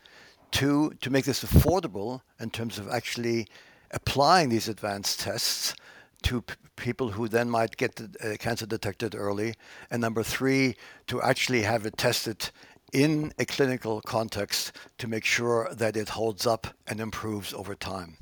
two, 0.50 0.92
to 1.00 1.10
make 1.10 1.24
this 1.24 1.44
affordable 1.44 2.20
in 2.40 2.50
terms 2.50 2.78
of 2.78 2.88
actually 2.88 3.46
applying 3.92 4.48
these 4.48 4.68
advanced 4.68 5.20
tests 5.20 5.74
to 6.22 6.42
p- 6.42 6.54
people 6.76 7.10
who 7.10 7.28
then 7.28 7.48
might 7.48 7.76
get 7.76 7.96
the, 7.96 8.32
uh, 8.32 8.36
cancer 8.36 8.66
detected 8.66 9.14
early, 9.14 9.54
and 9.90 10.00
number 10.00 10.22
three, 10.22 10.76
to 11.06 11.20
actually 11.22 11.62
have 11.62 11.86
it 11.86 11.96
tested 11.96 12.50
in 12.92 13.32
a 13.38 13.44
clinical 13.44 14.00
context 14.02 14.72
to 14.98 15.08
make 15.08 15.24
sure 15.24 15.68
that 15.72 15.96
it 15.96 16.10
holds 16.10 16.46
up 16.46 16.66
and 16.86 17.00
improves 17.00 17.54
over 17.54 17.74
time 17.74 18.16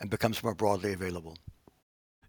and 0.00 0.10
becomes 0.10 0.42
more 0.42 0.54
broadly 0.54 0.92
available. 0.92 1.36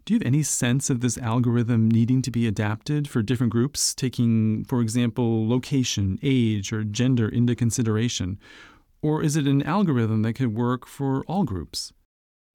Do 0.06 0.14
you 0.14 0.20
have 0.20 0.26
any 0.26 0.44
sense 0.44 0.88
of 0.88 1.00
this 1.00 1.18
algorithm 1.18 1.88
needing 1.88 2.22
to 2.22 2.30
be 2.30 2.46
adapted 2.46 3.08
for 3.08 3.22
different 3.22 3.52
groups, 3.52 3.92
taking, 3.92 4.64
for 4.64 4.80
example, 4.80 5.48
location, 5.48 6.20
age, 6.22 6.72
or 6.72 6.84
gender 6.84 7.28
into 7.28 7.56
consideration? 7.56 8.38
Or 9.02 9.20
is 9.20 9.34
it 9.34 9.48
an 9.48 9.64
algorithm 9.64 10.22
that 10.22 10.34
could 10.34 10.54
work 10.54 10.86
for 10.86 11.24
all 11.24 11.42
groups? 11.42 11.92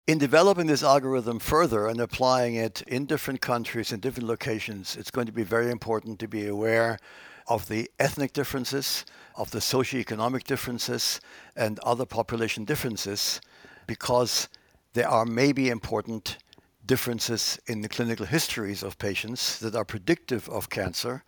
In 0.08 0.18
developing 0.18 0.68
this 0.68 0.82
algorithm 0.82 1.40
further 1.40 1.88
and 1.88 2.00
applying 2.00 2.56
it 2.56 2.84
in 2.84 3.06
different 3.06 3.42
countries 3.42 3.92
and 3.92 4.02
different 4.02 4.30
locations, 4.30 4.96
it's 4.96 5.12
going 5.12 5.28
to 5.28 5.34
be 5.34 5.44
very 5.44 5.72
important 5.72 6.20
to 6.20 6.30
be 6.30 6.48
aware 6.48 7.00
of 7.48 7.68
the 7.68 7.92
ethnic 8.00 8.32
differences, 8.32 9.04
of 9.36 9.52
the 9.52 9.60
socioeconomic 9.60 10.46
differences, 10.46 11.20
and 11.58 11.80
other 11.80 12.06
population 12.06 12.64
differences, 12.64 13.42
because 13.88 14.48
they 14.94 15.04
are 15.04 15.26
maybe 15.26 15.68
important 15.68 16.38
differences 16.92 17.58
in 17.68 17.82
the 17.82 17.88
clinical 17.88 18.26
histories 18.26 18.84
of 18.84 18.98
patients 18.98 19.60
that 19.60 19.76
are 19.76 19.86
predictive 19.86 20.50
of 20.50 20.70
cancer 20.70 21.24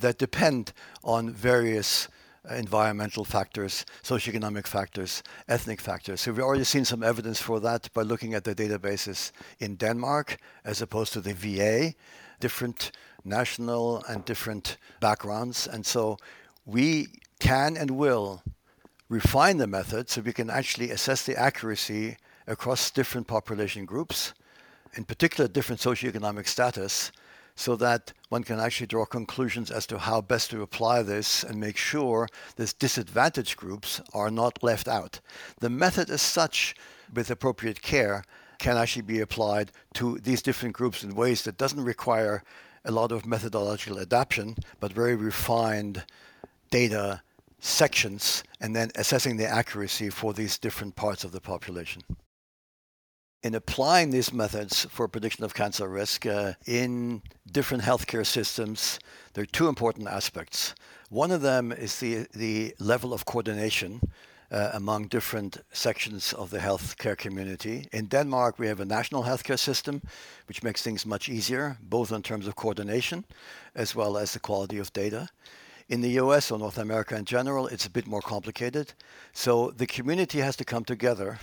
that 0.00 0.18
depend 0.18 0.72
on 1.04 1.30
various 1.30 2.08
uh, 2.50 2.54
environmental 2.56 3.24
factors, 3.24 3.86
socioeconomic 4.02 4.66
factors, 4.66 5.22
ethnic 5.46 5.80
factors. 5.80 6.20
So 6.20 6.32
we've 6.32 6.42
already 6.42 6.64
seen 6.64 6.84
some 6.84 7.04
evidence 7.04 7.40
for 7.40 7.60
that 7.60 7.88
by 7.94 8.02
looking 8.02 8.34
at 8.34 8.42
the 8.42 8.56
databases 8.56 9.30
in 9.60 9.76
Denmark 9.76 10.36
as 10.64 10.82
opposed 10.82 11.12
to 11.12 11.20
the 11.20 11.32
VA, 11.32 11.94
different 12.40 12.90
national 13.24 14.02
and 14.08 14.24
different 14.24 14.78
backgrounds. 14.98 15.68
And 15.68 15.86
so 15.86 16.16
we 16.66 17.06
can 17.38 17.76
and 17.76 17.92
will 17.92 18.42
refine 19.08 19.58
the 19.58 19.68
method 19.68 20.10
so 20.10 20.22
we 20.22 20.32
can 20.32 20.50
actually 20.50 20.90
assess 20.90 21.24
the 21.24 21.36
accuracy 21.36 22.16
across 22.48 22.90
different 22.90 23.28
population 23.28 23.84
groups, 23.84 24.34
in 24.96 25.04
particular 25.04 25.48
different 25.48 25.80
socioeconomic 25.80 26.46
status, 26.46 27.12
so 27.56 27.76
that 27.76 28.12
one 28.28 28.42
can 28.42 28.58
actually 28.58 28.86
draw 28.86 29.04
conclusions 29.04 29.70
as 29.70 29.86
to 29.86 29.98
how 29.98 30.20
best 30.20 30.50
to 30.50 30.62
apply 30.62 31.02
this 31.02 31.44
and 31.44 31.60
make 31.60 31.76
sure 31.76 32.28
these 32.56 32.72
disadvantaged 32.72 33.56
groups 33.56 34.00
are 34.12 34.30
not 34.30 34.62
left 34.62 34.88
out. 34.88 35.20
The 35.60 35.70
method 35.70 36.10
as 36.10 36.22
such, 36.22 36.74
with 37.12 37.30
appropriate 37.30 37.80
care, 37.80 38.24
can 38.58 38.76
actually 38.76 39.02
be 39.02 39.20
applied 39.20 39.70
to 39.94 40.18
these 40.18 40.42
different 40.42 40.74
groups 40.74 41.04
in 41.04 41.14
ways 41.14 41.42
that 41.42 41.58
doesn't 41.58 41.84
require 41.84 42.42
a 42.84 42.90
lot 42.90 43.12
of 43.12 43.26
methodological 43.26 44.00
adaptation, 44.00 44.56
but 44.80 44.92
very 44.92 45.14
refined 45.14 46.04
data 46.70 47.22
sections 47.60 48.42
and 48.60 48.74
then 48.74 48.90
assessing 48.96 49.36
the 49.36 49.46
accuracy 49.46 50.10
for 50.10 50.34
these 50.34 50.58
different 50.58 50.96
parts 50.96 51.24
of 51.24 51.32
the 51.32 51.40
population 51.40 52.02
in 53.44 53.54
applying 53.54 54.10
these 54.10 54.32
methods 54.32 54.86
for 54.90 55.06
prediction 55.06 55.44
of 55.44 55.52
cancer 55.52 55.86
risk 55.86 56.24
uh, 56.24 56.54
in 56.66 57.20
different 57.52 57.82
healthcare 57.82 58.24
systems, 58.24 58.98
there 59.34 59.42
are 59.42 59.58
two 59.58 59.68
important 59.68 60.08
aspects. 60.08 60.74
One 61.10 61.30
of 61.30 61.42
them 61.42 61.70
is 61.70 62.00
the, 62.00 62.26
the 62.34 62.74
level 62.78 63.12
of 63.12 63.26
coordination 63.26 64.00
uh, 64.50 64.70
among 64.72 65.08
different 65.08 65.58
sections 65.72 66.32
of 66.32 66.48
the 66.48 66.58
healthcare 66.58 67.18
community. 67.18 67.86
In 67.92 68.06
Denmark, 68.06 68.58
we 68.58 68.66
have 68.66 68.80
a 68.80 68.86
national 68.86 69.24
healthcare 69.24 69.58
system, 69.58 70.00
which 70.48 70.62
makes 70.62 70.80
things 70.80 71.04
much 71.04 71.28
easier, 71.28 71.76
both 71.82 72.12
in 72.12 72.22
terms 72.22 72.46
of 72.46 72.56
coordination 72.56 73.26
as 73.74 73.94
well 73.94 74.16
as 74.16 74.32
the 74.32 74.40
quality 74.40 74.78
of 74.78 74.90
data. 74.94 75.28
In 75.90 76.00
the 76.00 76.12
US 76.22 76.50
or 76.50 76.58
North 76.58 76.78
America 76.78 77.14
in 77.14 77.26
general, 77.26 77.66
it's 77.66 77.84
a 77.84 77.90
bit 77.90 78.06
more 78.06 78.22
complicated. 78.22 78.94
So 79.34 79.70
the 79.70 79.86
community 79.86 80.40
has 80.40 80.56
to 80.56 80.64
come 80.64 80.84
together 80.84 81.38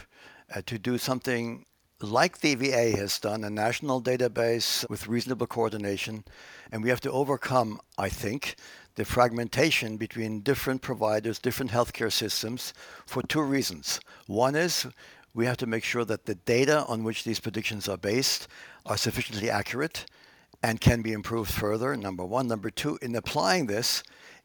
uh, 0.56 0.64
to 0.66 0.80
do 0.80 0.98
something 0.98 1.66
like 2.02 2.40
the 2.40 2.56
VA 2.56 2.96
has 2.98 3.20
done, 3.20 3.44
a 3.44 3.50
national 3.50 4.02
database 4.02 4.90
with 4.90 5.08
reasonable 5.08 5.48
coordination. 5.48 6.24
And 6.72 6.84
we 6.84 6.90
have 6.90 7.02
to 7.02 7.12
overcome, 7.12 7.80
I 7.98 8.10
think, 8.10 8.56
the 8.96 9.06
fragmentation 9.06 9.98
between 9.98 10.42
different 10.42 10.82
providers, 10.82 11.40
different 11.40 11.72
healthcare 11.72 12.12
systems 12.12 12.74
for 13.06 13.22
two 13.24 13.42
reasons. 13.42 14.00
One 14.28 14.56
is 14.56 14.88
we 15.34 15.46
have 15.46 15.58
to 15.58 15.68
make 15.68 15.84
sure 15.84 16.06
that 16.06 16.26
the 16.26 16.36
data 16.36 16.86
on 16.88 17.04
which 17.04 17.24
these 17.24 17.40
predictions 17.40 17.88
are 17.88 17.98
based 17.98 18.48
are 18.86 18.98
sufficiently 18.98 19.50
accurate 19.50 20.06
and 20.64 20.82
can 20.82 21.02
be 21.02 21.14
improved 21.14 21.52
further, 21.52 21.96
number 21.96 22.26
one. 22.26 22.48
Number 22.48 22.70
two, 22.70 22.98
in 23.02 23.16
applying 23.16 23.68
this, 23.68 24.04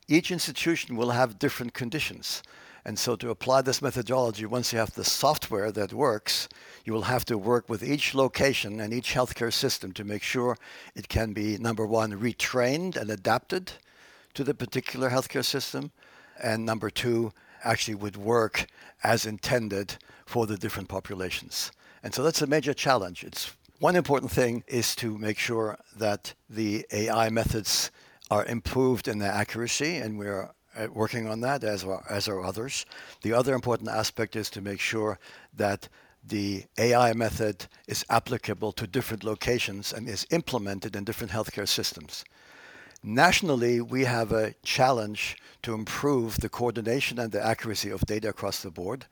each 0.09 0.31
institution 0.31 0.97
will 0.97 1.11
have 1.11 1.39
different 1.39 1.75
conditions. 1.75 2.43
And 2.87 2.97
so 2.97 3.17
to 3.17 3.31
apply 3.31 3.63
this 3.63 3.83
methodology, 3.83 4.47
once 4.47 4.73
you 4.73 4.79
have 4.79 4.95
the 4.95 5.03
software 5.03 5.73
that 5.73 5.93
works, 5.93 6.49
you 6.85 6.93
will 6.93 7.03
have 7.03 7.25
to 7.25 7.37
work 7.37 7.69
with 7.69 7.83
each 7.83 8.15
location 8.15 8.79
and 8.79 8.95
each 8.95 9.13
healthcare 9.13 9.53
system 9.53 9.91
to 9.95 10.05
make 10.05 10.23
sure 10.23 10.57
it 10.95 11.09
can 11.09 11.33
be, 11.33 11.59
number 11.59 11.85
one, 11.85 12.13
retrained 12.13 12.95
and 12.95 13.11
adapted 13.11 13.73
to 14.35 14.45
the 14.45 14.55
particular 14.55 15.11
healthcare 15.11 15.45
system, 15.45 15.91
and 16.41 16.65
number 16.65 16.89
two, 16.89 17.33
actually 17.65 17.97
would 17.97 18.17
work 18.17 18.67
as 19.03 19.27
intended 19.27 19.97
for 20.25 20.47
the 20.47 20.57
different 20.57 20.89
populations. 20.89 21.73
And 22.05 22.15
so 22.15 22.23
that's 22.23 22.43
a 22.43 22.47
major 22.47 22.73
challenge. 22.73 23.25
It's 23.25 23.51
one 23.81 23.97
important 23.97 24.31
thing 24.31 24.63
is 24.69 24.95
to 24.97 25.19
make 25.19 25.41
sure 25.41 25.77
that 25.97 26.35
the 26.49 26.87
AI 26.93 27.31
methods 27.31 27.91
are 28.31 28.45
improved 28.45 29.09
in 29.09 29.19
their 29.19 29.33
accuracy, 29.33 29.97
and 29.97 30.21
we're 30.21 30.53
Uh, 30.77 30.89
working 30.93 31.27
on 31.27 31.41
that, 31.41 31.65
as 31.65 31.85
are, 31.85 32.05
as 32.11 32.29
are 32.29 32.45
others. 32.45 32.85
The 33.23 33.33
other 33.33 33.55
important 33.55 33.89
aspect 33.89 34.37
is 34.37 34.51
to 34.51 34.61
make 34.61 34.81
sure 34.81 35.19
that 35.55 35.89
the 36.23 36.65
AI 36.77 37.15
method 37.15 37.67
is 37.87 38.05
applicable 38.11 38.73
to 38.73 38.87
different 38.87 39.25
locations 39.25 39.93
and 39.93 40.07
is 40.07 40.27
implemented 40.31 40.95
in 40.95 41.05
different 41.05 41.33
healthcare 41.33 41.69
systems. 41.69 42.25
Nationally, 43.03 43.81
we 43.81 44.05
have 44.05 44.33
a 44.33 44.55
challenge 44.65 45.37
to 45.63 45.73
improve 45.73 46.41
the 46.41 46.49
coordination 46.51 47.19
and 47.19 47.33
the 47.33 47.43
accuracy 47.43 47.89
of 47.89 48.01
data 48.03 48.29
across 48.29 48.61
the 48.61 48.71
board. 48.71 49.07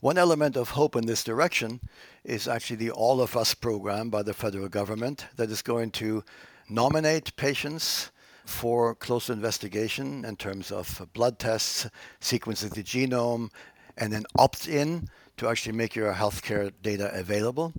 One 0.00 0.18
element 0.18 0.56
of 0.56 0.70
hope 0.70 0.96
in 0.96 1.06
this 1.06 1.24
direction 1.24 1.80
is 2.24 2.46
actually 2.46 2.76
the 2.76 2.90
All 2.90 3.22
of 3.22 3.36
Us 3.36 3.54
program 3.54 4.10
by 4.10 4.22
the 4.22 4.34
federal 4.34 4.68
government 4.68 5.26
that 5.36 5.50
is 5.50 5.62
going 5.62 5.92
to 5.92 6.24
nominate 6.68 7.34
patients 7.36 8.10
for 8.48 8.94
closer 8.94 9.32
investigation 9.32 10.24
in 10.24 10.36
terms 10.36 10.70
of 10.72 11.06
blood 11.12 11.38
tests, 11.38 11.88
sequencing 12.20 12.74
the 12.74 12.82
genome, 12.82 13.50
and 13.96 14.12
then 14.12 14.24
opt 14.38 14.68
in 14.68 15.08
to 15.36 15.48
actually 15.48 15.76
make 15.76 15.94
your 15.94 16.12
healthcare 16.12 16.72
data 16.82 17.10
available. 17.14 17.72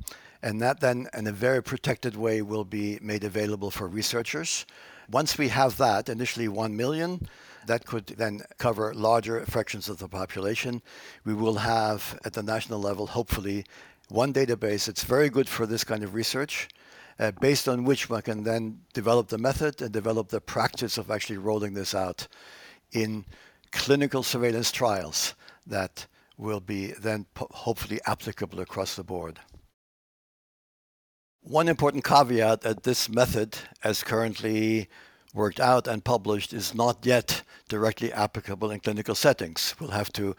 And 0.43 0.61
that 0.61 0.79
then, 0.79 1.07
in 1.13 1.27
a 1.27 1.31
very 1.31 1.63
protected 1.63 2.15
way, 2.15 2.41
will 2.41 2.65
be 2.65 2.99
made 3.01 3.23
available 3.23 3.71
for 3.71 3.87
researchers. 3.87 4.65
Once 5.09 5.37
we 5.37 5.47
have 5.47 5.77
that, 5.77 6.09
initially 6.09 6.47
1 6.47 6.75
million, 6.75 7.27
that 7.65 7.85
could 7.85 8.07
then 8.07 8.41
cover 8.57 8.93
larger 8.93 9.45
fractions 9.45 9.89
of 9.89 9.97
the 9.97 10.07
population. 10.07 10.81
We 11.25 11.33
will 11.33 11.55
have, 11.55 12.19
at 12.23 12.33
the 12.33 12.43
national 12.43 12.79
level, 12.79 13.07
hopefully, 13.07 13.65
one 14.09 14.33
database 14.33 14.85
that's 14.85 15.03
very 15.03 15.29
good 15.29 15.49
for 15.49 15.65
this 15.65 15.83
kind 15.83 16.03
of 16.03 16.13
research 16.13 16.69
uh, 17.19 17.31
based 17.39 17.67
on 17.67 17.83
which 17.83 18.09
one 18.09 18.21
can 18.21 18.43
then 18.43 18.81
develop 18.93 19.27
the 19.27 19.37
method 19.37 19.81
and 19.81 19.91
develop 19.91 20.29
the 20.29 20.41
practice 20.41 20.97
of 20.97 21.09
actually 21.09 21.37
rolling 21.37 21.73
this 21.73 21.95
out 21.95 22.27
in 22.91 23.25
clinical 23.71 24.23
surveillance 24.23 24.71
trials 24.71 25.33
that 25.65 26.07
will 26.37 26.59
be 26.59 26.87
then 26.91 27.25
hopefully 27.37 27.99
applicable 28.05 28.59
across 28.59 28.95
the 28.95 29.03
board. 29.03 29.39
One 31.41 31.67
important 31.67 32.03
caveat 32.03 32.61
that 32.61 32.83
this 32.83 33.09
method, 33.09 33.57
as 33.83 34.03
currently 34.03 34.89
worked 35.33 35.59
out 35.59 35.87
and 35.87 36.03
published 36.03 36.53
is 36.53 36.73
not 36.73 37.05
yet 37.05 37.43
directly 37.67 38.11
applicable 38.13 38.71
in 38.71 38.79
clinical 38.79 39.15
settings. 39.15 39.75
We'll 39.79 39.91
have 39.91 40.11
to 40.13 40.35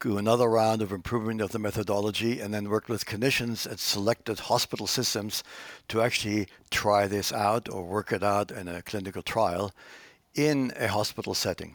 do 0.00 0.18
another 0.18 0.48
round 0.48 0.82
of 0.82 0.92
improvement 0.92 1.40
of 1.40 1.52
the 1.52 1.58
methodology 1.58 2.40
and 2.40 2.52
then 2.52 2.68
work 2.68 2.88
with 2.88 3.06
clinicians 3.06 3.70
at 3.70 3.78
selected 3.78 4.40
hospital 4.40 4.86
systems 4.86 5.42
to 5.88 6.02
actually 6.02 6.48
try 6.70 7.06
this 7.06 7.32
out 7.32 7.68
or 7.68 7.84
work 7.84 8.12
it 8.12 8.22
out 8.22 8.50
in 8.50 8.68
a 8.68 8.82
clinical 8.82 9.22
trial 9.22 9.72
in 10.34 10.72
a 10.76 10.88
hospital 10.88 11.34
setting. 11.34 11.74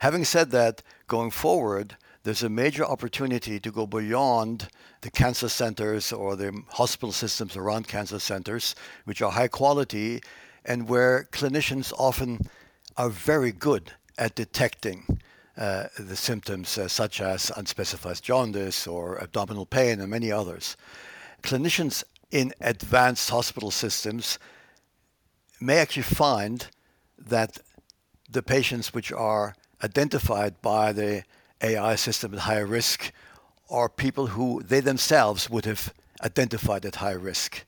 Having 0.00 0.24
said 0.24 0.50
that, 0.50 0.82
going 1.06 1.30
forward, 1.30 1.96
there's 2.24 2.42
a 2.42 2.48
major 2.48 2.84
opportunity 2.84 3.60
to 3.60 3.70
go 3.70 3.86
beyond 3.86 4.68
the 5.02 5.10
cancer 5.10 5.48
centers 5.48 6.12
or 6.12 6.34
the 6.34 6.60
hospital 6.70 7.12
systems 7.12 7.56
around 7.56 7.86
cancer 7.86 8.18
centers, 8.18 8.74
which 9.04 9.22
are 9.22 9.30
high 9.30 9.48
quality 9.48 10.20
and 10.66 10.88
where 10.88 11.28
clinicians 11.32 11.92
often 11.98 12.48
are 12.96 13.08
very 13.08 13.52
good 13.52 13.92
at 14.18 14.34
detecting 14.34 15.20
uh, 15.56 15.86
the 15.98 16.16
symptoms 16.16 16.76
uh, 16.76 16.88
such 16.88 17.20
as 17.20 17.50
unspecified 17.56 18.20
jaundice 18.20 18.86
or 18.86 19.16
abdominal 19.22 19.64
pain 19.64 20.00
and 20.00 20.10
many 20.10 20.30
others. 20.30 20.76
Clinicians 21.42 22.04
in 22.30 22.52
advanced 22.60 23.30
hospital 23.30 23.70
systems 23.70 24.38
may 25.60 25.78
actually 25.78 26.02
find 26.02 26.66
that 27.16 27.58
the 28.28 28.42
patients 28.42 28.92
which 28.92 29.12
are 29.12 29.54
identified 29.82 30.60
by 30.60 30.92
the 30.92 31.22
AI 31.62 31.94
system 31.94 32.34
at 32.34 32.40
higher 32.40 32.66
risk 32.66 33.12
are 33.70 33.88
people 33.88 34.28
who 34.28 34.62
they 34.62 34.80
themselves 34.80 35.48
would 35.48 35.64
have 35.64 35.94
identified 36.22 36.84
at 36.84 36.96
high 36.96 37.12
risk. 37.12 37.64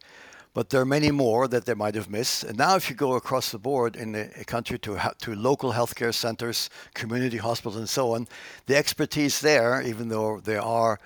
But 0.58 0.70
there 0.70 0.80
are 0.80 0.84
many 0.84 1.12
more 1.12 1.46
that 1.46 1.66
they 1.66 1.74
might 1.74 1.94
have 1.94 2.10
missed. 2.10 2.42
And 2.42 2.58
now, 2.58 2.74
if 2.74 2.90
you 2.90 2.96
go 2.96 3.12
across 3.12 3.52
the 3.52 3.60
board 3.60 3.94
in 3.94 4.10
the 4.10 4.44
country 4.44 4.76
to, 4.80 4.98
to 5.20 5.34
local 5.36 5.72
healthcare 5.72 6.12
centers, 6.12 6.68
community 6.94 7.36
hospitals, 7.36 7.76
and 7.76 7.88
so 7.88 8.16
on, 8.16 8.26
the 8.66 8.74
expertise 8.74 9.40
there, 9.40 9.80
even 9.80 10.08
though 10.08 10.40
they 10.40 10.56
are 10.56 10.98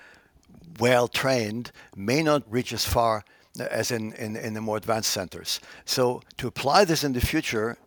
well 0.79 1.07
trained, 1.07 1.71
may 1.95 2.23
not 2.23 2.41
reach 2.51 2.73
as 2.73 2.83
far 2.83 3.25
as 3.59 3.91
in, 3.91 4.13
in, 4.13 4.35
in 4.37 4.55
the 4.55 4.61
more 4.61 4.77
advanced 4.77 5.11
centers. 5.11 5.59
So, 5.85 6.23
to 6.37 6.47
apply 6.47 6.85
this 6.85 7.03
in 7.03 7.13
the 7.13 7.21
future, 7.21 7.77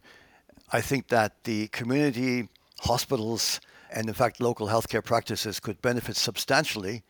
I 0.70 0.80
think 0.80 1.08
that 1.08 1.42
the 1.42 1.66
community 1.72 2.48
hospitals 2.82 3.60
and, 3.90 4.06
in 4.06 4.14
fact, 4.14 4.40
local 4.40 4.68
healthcare 4.68 5.04
practices 5.04 5.58
could 5.58 5.82
benefit 5.82 6.14
substantially 6.14 7.02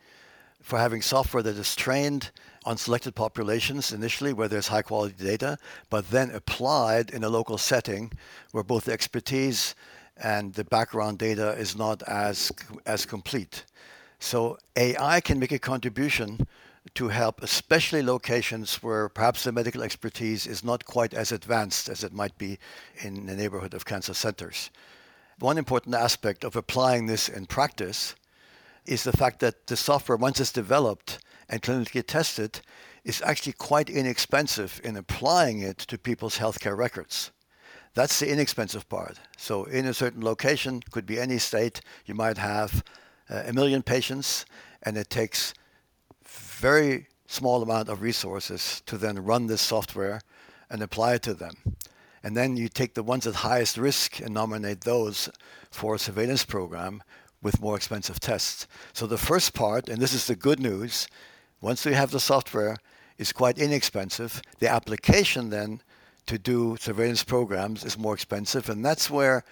for 0.63 0.79
having 0.79 1.03
software 1.03 1.43
that 1.43 1.57
is 1.57 1.75
trained 1.75 2.31
on 2.67 2.75
selected 2.75 3.15
populations 3.15 3.93
initially 3.93 4.33
where 4.33 4.49
there's 4.49 4.67
high 4.67 4.81
quality 4.81 5.15
data, 5.23 5.57
but 5.89 6.09
then 6.11 6.29
applied 6.31 7.09
in 7.11 7.23
a 7.23 7.29
local 7.29 7.57
setting 7.57 8.11
where 8.51 8.63
both 8.63 8.83
the 8.83 8.91
expertise 8.91 9.73
and 10.21 10.53
the 10.53 10.65
background 10.65 11.17
data 11.17 11.51
is 11.51 11.77
not 11.77 12.03
as 12.03 12.51
as 12.85 13.05
complete. 13.05 13.63
So 14.19 14.57
AI 14.75 15.21
can 15.21 15.39
make 15.39 15.53
a 15.53 15.59
contribution 15.59 16.45
to 16.95 17.07
help, 17.07 17.41
especially 17.41 18.01
locations 18.01 18.83
where 18.83 19.07
perhaps 19.07 19.43
the 19.43 19.53
medical 19.53 19.81
expertise 19.81 20.45
is 20.45 20.61
not 20.63 20.83
quite 20.83 21.13
as 21.13 21.31
advanced 21.31 21.87
as 21.87 22.03
it 22.03 22.11
might 22.11 22.37
be 22.37 22.59
in 23.01 23.27
the 23.27 23.35
neighborhood 23.35 23.73
of 23.73 23.85
cancer 23.85 24.13
centers. 24.13 24.71
One 25.39 25.57
important 25.57 25.95
aspect 25.95 26.43
of 26.43 26.57
applying 26.57 27.05
this 27.05 27.29
in 27.29 27.45
practice 27.45 28.15
is 28.85 29.03
the 29.03 29.15
fact 29.15 29.39
that 29.39 29.67
the 29.67 29.77
software, 29.77 30.17
once 30.17 30.41
it's 30.41 30.51
developed 30.51 31.19
and 31.49 31.61
clinically 31.61 32.05
tested, 32.05 32.61
is 33.03 33.21
actually 33.21 33.53
quite 33.53 33.89
inexpensive 33.89 34.81
in 34.83 34.97
applying 34.97 35.61
it 35.61 35.77
to 35.77 35.97
people's 35.97 36.37
healthcare 36.37 36.77
records. 36.77 37.31
That's 37.93 38.19
the 38.19 38.31
inexpensive 38.31 38.87
part. 38.89 39.17
So, 39.37 39.63
in 39.63 39.85
a 39.85 39.93
certain 39.93 40.23
location, 40.23 40.81
could 40.91 41.05
be 41.05 41.19
any 41.19 41.37
state, 41.37 41.81
you 42.05 42.13
might 42.13 42.37
have 42.37 42.83
uh, 43.29 43.43
a 43.47 43.53
million 43.53 43.81
patients, 43.81 44.45
and 44.83 44.97
it 44.97 45.09
takes 45.09 45.53
very 46.25 47.07
small 47.27 47.61
amount 47.61 47.89
of 47.89 48.01
resources 48.01 48.81
to 48.85 48.97
then 48.97 49.23
run 49.23 49.47
this 49.47 49.61
software 49.61 50.21
and 50.69 50.81
apply 50.81 51.15
it 51.15 51.21
to 51.23 51.33
them. 51.33 51.55
And 52.23 52.35
then 52.35 52.57
you 52.57 52.67
take 52.67 52.93
the 52.93 53.03
ones 53.03 53.25
at 53.25 53.35
highest 53.35 53.77
risk 53.77 54.19
and 54.19 54.33
nominate 54.33 54.81
those 54.81 55.29
for 55.71 55.95
a 55.95 55.99
surveillance 55.99 56.45
program 56.45 57.03
with 57.41 57.61
more 57.61 57.75
expensive 57.75 58.19
tests. 58.19 58.67
So 58.93 59.07
the 59.07 59.17
first 59.17 59.53
part, 59.53 59.87
and 59.89 60.01
this 60.01 60.13
is 60.13 60.27
the 60.27 60.35
good 60.35 60.59
news, 60.59 61.07
once 61.61 61.85
we 61.85 61.93
have 61.93 62.11
the 62.11 62.19
software, 62.19 62.77
is 63.17 63.33
quite 63.33 63.57
inexpensive. 63.57 64.41
The 64.59 64.69
application 64.69 65.49
then 65.49 65.81
to 66.27 66.37
do 66.37 66.77
surveillance 66.79 67.23
programs 67.23 67.83
is 67.83 67.97
more 67.97 68.13
expensive, 68.13 68.69
and 68.69 68.85
that's 68.85 69.09
where 69.09 69.43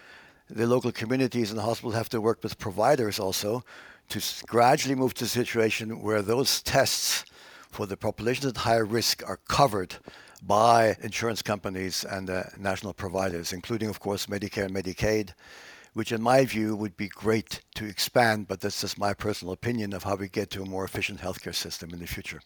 the 0.49 0.67
local 0.67 0.91
communities 0.91 1.49
and 1.49 1.57
the 1.57 1.63
hospitals 1.63 1.95
have 1.95 2.09
to 2.09 2.21
work 2.21 2.43
with 2.43 2.59
providers 2.59 3.19
also 3.19 3.63
to 4.09 4.21
gradually 4.45 4.93
move 4.93 5.13
to 5.15 5.25
a 5.25 5.27
situation 5.27 6.01
where 6.01 6.21
those 6.21 6.61
tests 6.61 7.25
for 7.71 7.87
the 7.87 7.97
populations 7.97 8.45
at 8.45 8.57
higher 8.57 8.85
risk 8.85 9.27
are 9.27 9.39
covered 9.47 9.95
by 10.43 10.95
insurance 11.01 11.41
companies 11.41 12.05
and 12.05 12.29
uh, 12.29 12.43
national 12.59 12.93
providers, 12.93 13.51
including, 13.51 13.89
of 13.89 13.99
course, 13.99 14.27
Medicare 14.27 14.65
and 14.65 14.75
Medicaid, 14.75 15.33
which, 15.95 16.11
in 16.11 16.21
my 16.21 16.43
view, 16.43 16.75
would 16.75 16.97
be 16.97 17.07
great 17.07 17.61
to 17.73 17.85
expand, 17.85 18.49
but 18.49 18.59
that's 18.59 18.81
just 18.81 18.99
my 18.99 19.13
personal 19.13 19.53
opinion 19.53 19.93
of 19.93 20.03
how 20.03 20.15
we 20.15 20.27
get 20.27 20.49
to 20.49 20.61
a 20.61 20.65
more 20.65 20.83
efficient 20.83 21.21
healthcare 21.21 21.55
system 21.55 21.91
in 21.93 21.99
the 21.99 22.05
future. 22.05 22.41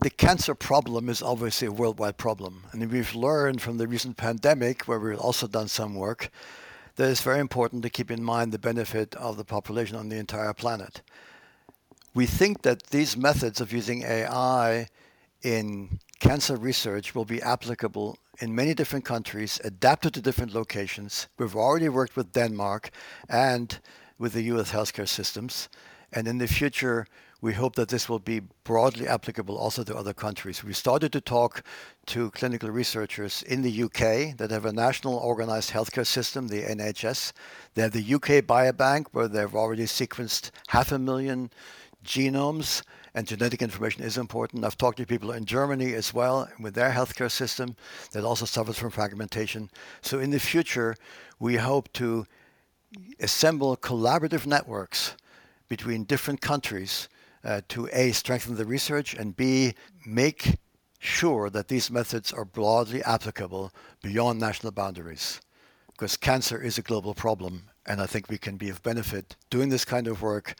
The 0.00 0.10
cancer 0.10 0.54
problem 0.54 1.08
is 1.08 1.22
obviously 1.22 1.66
a 1.66 1.72
worldwide 1.72 2.18
problem, 2.18 2.66
and 2.70 2.88
we've 2.88 3.16
learned 3.16 3.60
from 3.60 3.78
the 3.78 3.88
recent 3.88 4.16
pandemic, 4.16 4.84
where 4.84 5.00
we've 5.00 5.18
also 5.18 5.48
done 5.48 5.66
some 5.66 5.96
work, 5.96 6.30
that 6.94 7.10
it's 7.10 7.20
very 7.20 7.40
important 7.40 7.82
to 7.82 7.90
keep 7.90 8.12
in 8.12 8.22
mind 8.22 8.52
the 8.52 8.60
benefit 8.60 9.16
of 9.16 9.36
the 9.36 9.44
population 9.44 9.96
on 9.96 10.08
the 10.08 10.18
entire 10.18 10.52
planet. 10.52 11.02
We 12.14 12.26
think 12.26 12.62
that 12.62 12.84
these 12.90 13.16
methods 13.16 13.60
of 13.60 13.72
using 13.72 14.04
AI 14.04 14.86
in 15.42 15.98
cancer 16.20 16.54
research 16.54 17.12
will 17.12 17.24
be 17.24 17.42
applicable 17.42 18.18
in 18.40 18.54
many 18.54 18.74
different 18.74 19.04
countries, 19.04 19.60
adapted 19.64 20.14
to 20.14 20.22
different 20.22 20.54
locations. 20.54 21.28
We've 21.38 21.56
already 21.56 21.88
worked 21.88 22.16
with 22.16 22.32
Denmark 22.32 22.90
and 23.28 23.78
with 24.18 24.32
the 24.32 24.42
US 24.44 24.72
healthcare 24.72 25.08
systems. 25.08 25.68
And 26.12 26.28
in 26.28 26.38
the 26.38 26.46
future, 26.46 27.06
we 27.40 27.54
hope 27.54 27.74
that 27.74 27.88
this 27.88 28.08
will 28.08 28.20
be 28.20 28.40
broadly 28.62 29.08
applicable 29.08 29.58
also 29.58 29.82
to 29.82 29.96
other 29.96 30.14
countries. 30.14 30.62
We 30.62 30.72
started 30.72 31.12
to 31.12 31.20
talk 31.20 31.64
to 32.06 32.30
clinical 32.30 32.70
researchers 32.70 33.42
in 33.42 33.62
the 33.62 33.82
UK 33.82 34.36
that 34.36 34.50
have 34.50 34.64
a 34.64 34.72
national 34.72 35.16
organized 35.16 35.72
healthcare 35.72 36.06
system, 36.06 36.48
the 36.48 36.62
NHS. 36.62 37.32
They 37.74 37.82
have 37.82 37.92
the 37.92 38.14
UK 38.14 38.44
Biobank, 38.46 39.06
where 39.10 39.26
they've 39.26 39.54
already 39.54 39.86
sequenced 39.86 40.50
half 40.68 40.92
a 40.92 40.98
million 40.98 41.50
genomes, 42.04 42.82
and 43.14 43.26
genetic 43.26 43.60
information 43.60 44.02
is 44.02 44.16
important. 44.16 44.64
I've 44.64 44.76
talked 44.76 44.98
to 44.98 45.06
people 45.06 45.32
in 45.32 45.44
Germany 45.44 45.94
as 45.94 46.14
well 46.14 46.48
with 46.58 46.74
their 46.74 46.90
healthcare 46.90 47.30
system 47.30 47.76
that 48.12 48.24
also 48.24 48.46
suffers 48.46 48.78
from 48.78 48.90
fragmentation. 48.90 49.70
So 50.00 50.18
in 50.18 50.30
the 50.30 50.40
future, 50.40 50.94
we 51.38 51.56
hope 51.56 51.92
to 51.94 52.26
assemble 53.20 53.76
collaborative 53.76 54.46
networks 54.46 55.16
between 55.68 56.04
different 56.04 56.40
countries 56.40 57.08
uh, 57.44 57.60
to 57.68 57.88
A, 57.92 58.12
strengthen 58.12 58.56
the 58.56 58.64
research, 58.64 59.14
and 59.14 59.36
B, 59.36 59.74
make 60.06 60.58
sure 60.98 61.50
that 61.50 61.68
these 61.68 61.90
methods 61.90 62.32
are 62.32 62.44
broadly 62.44 63.02
applicable 63.02 63.72
beyond 64.02 64.38
national 64.38 64.72
boundaries. 64.72 65.40
Because 65.90 66.16
cancer 66.16 66.62
is 66.62 66.78
a 66.78 66.82
global 66.82 67.14
problem, 67.14 67.70
and 67.86 68.00
I 68.00 68.06
think 68.06 68.28
we 68.28 68.38
can 68.38 68.56
be 68.56 68.68
of 68.70 68.82
benefit 68.82 69.36
doing 69.50 69.68
this 69.68 69.84
kind 69.84 70.06
of 70.06 70.22
work 70.22 70.54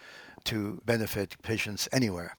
to 0.45 0.81
benefit 0.85 1.37
patients 1.43 1.89
anywhere. 1.93 2.37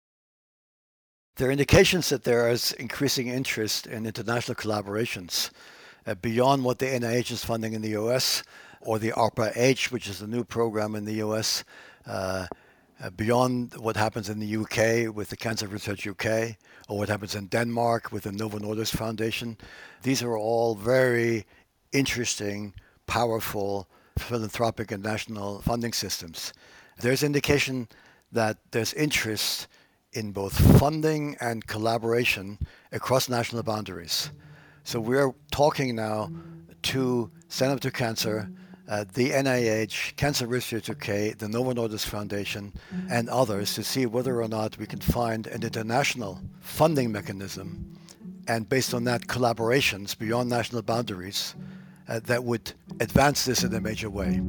There 1.36 1.48
are 1.48 1.52
indications 1.52 2.10
that 2.10 2.26
there 2.26 2.48
is 2.48 2.74
increasing 2.74 3.28
interest 3.28 3.88
in 3.88 4.06
international 4.06 4.54
collaborations 4.54 5.50
uh, 6.06 6.14
beyond 6.14 6.64
what 6.64 6.78
the 6.78 6.86
NIH 6.86 7.32
is 7.32 7.44
funding 7.44 7.74
in 7.74 7.82
the 7.82 7.98
US 7.98 8.44
or 8.82 9.00
the 9.00 9.14
ARPA-H, 9.14 9.92
which 9.92 10.08
is 10.08 10.22
a 10.22 10.28
new 10.28 10.44
program 10.44 10.94
in 10.94 11.06
the 11.06 11.26
US. 11.26 11.64
Uh, 12.06 12.46
uh, 13.04 13.10
beyond 13.10 13.74
what 13.78 13.98
happens 13.98 14.30
in 14.30 14.40
the 14.40 14.58
UK 14.58 15.14
with 15.14 15.30
the 15.30 15.36
Cancer 15.36 15.66
Research 15.68 16.06
UK 16.06 16.56
or 16.88 17.00
what 17.00 17.10
happens 17.10 17.34
in 17.34 17.48
Denmark 17.48 18.12
with 18.12 18.24
the 18.24 18.32
Novo 18.32 18.60
Nordisk 18.60 18.96
Foundation. 18.96 19.58
These 20.04 20.22
are 20.22 20.38
all 20.38 20.76
very 20.76 21.48
interesting, 21.94 22.76
powerful 23.08 23.88
philanthropic 24.20 24.92
and 24.92 25.02
national 25.02 25.62
funding 25.64 25.94
systems. 25.94 26.54
There's 27.00 27.24
indication 27.24 27.88
that 28.32 28.58
there's 28.70 28.94
interest 28.94 29.68
in 30.14 30.32
both 30.32 30.54
funding 30.80 31.36
and 31.40 31.66
collaboration 31.68 32.58
across 32.92 33.30
national 33.30 33.64
boundaries. 33.64 34.32
So 34.84 35.00
we're 35.00 35.34
talking 35.52 35.96
now 35.96 36.32
to 36.84 37.32
Stand 37.48 37.82
to 37.82 37.92
Cancer 37.92 38.50
uh, 38.90 39.06
the 39.14 39.32
NIH, 39.32 40.18
Cancer 40.18 40.46
Research 40.46 40.90
UK, 40.90 41.38
the 41.38 41.48
Novo 41.48 41.74
Nordisk 41.74 42.06
Foundation, 42.08 42.74
and 43.10 43.30
others 43.30 43.74
to 43.76 43.84
see 43.84 44.06
whether 44.06 44.42
or 44.42 44.50
not 44.50 44.78
we 44.78 44.86
can 44.86 45.00
find 45.00 45.48
an 45.48 45.64
international 45.64 46.42
funding 46.60 47.10
mechanism 47.10 47.94
and 48.48 48.68
based 48.68 48.94
on 48.94 49.06
that, 49.06 49.28
collaborations 49.28 50.18
beyond 50.18 50.50
national 50.50 50.82
boundaries 50.82 51.56
uh, 52.08 52.20
that 52.26 52.44
would 52.44 52.74
advance 53.00 53.46
this 53.46 53.64
in 53.64 53.74
a 53.74 53.80
major 53.80 54.10
way. 54.10 54.42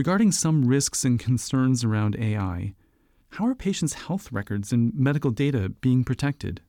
Regarding 0.00 0.32
some 0.32 0.64
risks 0.64 1.04
and 1.04 1.20
concerns 1.20 1.84
around 1.84 2.16
AI, 2.18 2.72
how 3.32 3.46
are 3.46 3.54
patients' 3.54 3.92
health 3.92 4.32
records 4.32 4.72
and 4.72 4.94
medical 4.94 5.30
data 5.30 5.68
being 5.68 6.04
protected? 6.04 6.62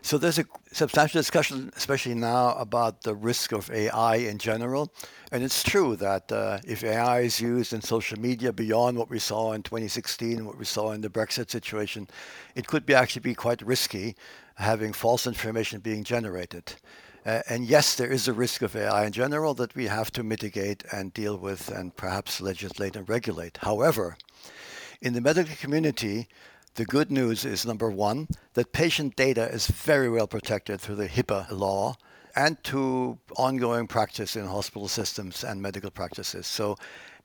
So 0.00 0.16
there's 0.16 0.38
a 0.38 0.46
substantial 0.72 1.20
discussion, 1.20 1.70
especially 1.76 2.14
now, 2.14 2.54
about 2.54 3.02
the 3.02 3.14
risk 3.14 3.52
of 3.52 3.70
AI 3.70 4.16
in 4.16 4.38
general. 4.38 4.94
And 5.30 5.44
it's 5.44 5.62
true 5.62 5.94
that 5.96 6.32
uh, 6.32 6.60
if 6.64 6.82
AI 6.82 7.20
is 7.20 7.38
used 7.38 7.74
in 7.74 7.82
social 7.82 8.18
media 8.18 8.50
beyond 8.50 8.96
what 8.96 9.10
we 9.10 9.18
saw 9.18 9.52
in 9.52 9.62
2016, 9.62 10.46
what 10.46 10.56
we 10.56 10.64
saw 10.64 10.92
in 10.92 11.02
the 11.02 11.10
Brexit 11.10 11.50
situation, 11.50 12.08
it 12.54 12.66
could 12.66 12.86
be 12.86 12.94
actually 12.94 13.20
be 13.20 13.34
quite 13.34 13.60
risky 13.60 14.16
having 14.54 14.94
false 14.94 15.26
information 15.26 15.80
being 15.80 16.02
generated. 16.02 16.76
Uh, 17.24 17.40
and 17.48 17.64
yes, 17.64 17.94
there 17.94 18.10
is 18.10 18.28
a 18.28 18.32
risk 18.32 18.60
of 18.60 18.76
AI 18.76 19.06
in 19.06 19.12
general 19.12 19.54
that 19.54 19.74
we 19.74 19.86
have 19.86 20.10
to 20.12 20.22
mitigate 20.22 20.84
and 20.92 21.14
deal 21.14 21.36
with 21.36 21.70
and 21.70 21.96
perhaps 21.96 22.40
legislate 22.40 22.96
and 22.96 23.08
regulate. 23.08 23.56
However, 23.58 24.16
in 25.00 25.14
the 25.14 25.22
medical 25.22 25.56
community, 25.56 26.28
the 26.74 26.84
good 26.84 27.10
news 27.10 27.44
is 27.44 27.64
number 27.64 27.90
one, 27.90 28.28
that 28.54 28.72
patient 28.72 29.16
data 29.16 29.48
is 29.50 29.68
very 29.68 30.10
well 30.10 30.26
protected 30.26 30.80
through 30.80 30.96
the 30.96 31.08
HIPAA 31.08 31.50
law 31.50 31.96
and 32.36 32.62
to 32.64 33.18
ongoing 33.36 33.86
practice 33.86 34.36
in 34.36 34.44
hospital 34.46 34.88
systems 34.88 35.44
and 35.44 35.62
medical 35.62 35.90
practices. 35.90 36.46
So, 36.46 36.76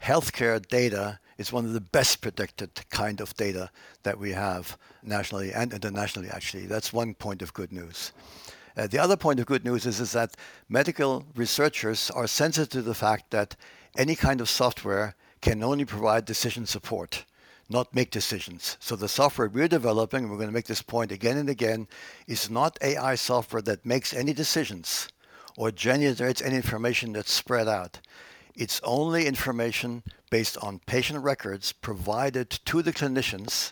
healthcare 0.01 0.65
data 0.65 1.19
is 1.37 1.51
one 1.51 1.65
of 1.65 1.73
the 1.73 1.81
best 1.81 2.21
protected 2.21 2.69
kind 2.89 3.19
of 3.19 3.33
data 3.33 3.69
that 4.03 4.17
we 4.17 4.31
have 4.31 4.77
nationally 5.03 5.51
and 5.51 5.73
internationally, 5.73 6.29
actually. 6.29 6.67
That's 6.67 6.93
one 6.93 7.15
point 7.15 7.41
of 7.41 7.53
good 7.53 7.73
news. 7.73 8.13
Uh, 8.79 8.87
the 8.87 8.97
other 8.97 9.17
point 9.17 9.41
of 9.41 9.45
good 9.45 9.65
news 9.65 9.85
is, 9.85 9.99
is 9.99 10.13
that 10.13 10.37
medical 10.69 11.25
researchers 11.35 12.09
are 12.11 12.27
sensitive 12.27 12.69
to 12.69 12.81
the 12.81 12.93
fact 12.93 13.29
that 13.29 13.57
any 13.97 14.15
kind 14.15 14.39
of 14.39 14.47
software 14.47 15.15
can 15.41 15.61
only 15.61 15.83
provide 15.83 16.23
decision 16.23 16.65
support 16.65 17.25
not 17.69 17.93
make 17.93 18.09
decisions. 18.09 18.77
So 18.79 18.95
the 18.95 19.07
software 19.07 19.47
we're 19.47 19.67
developing, 19.67 20.23
and 20.23 20.31
we're 20.31 20.37
going 20.37 20.49
to 20.49 20.53
make 20.53 20.65
this 20.65 20.81
point 20.81 21.11
again 21.11 21.37
and 21.37 21.49
again, 21.49 21.87
is 22.25 22.49
not 22.49 22.79
AI 22.81 23.15
software 23.15 23.61
that 23.63 23.85
makes 23.85 24.13
any 24.13 24.33
decisions 24.33 25.07
or 25.55 25.71
generates 25.71 26.41
any 26.41 26.55
information 26.55 27.13
that's 27.13 27.31
spread 27.31 27.67
out. 27.67 27.99
It's 28.55 28.81
only 28.83 29.27
information 29.27 30.03
based 30.31 30.57
on 30.63 30.79
patient 30.87 31.23
records 31.23 31.73
provided 31.73 32.49
to 32.49 32.81
the 32.81 32.93
clinicians 32.93 33.71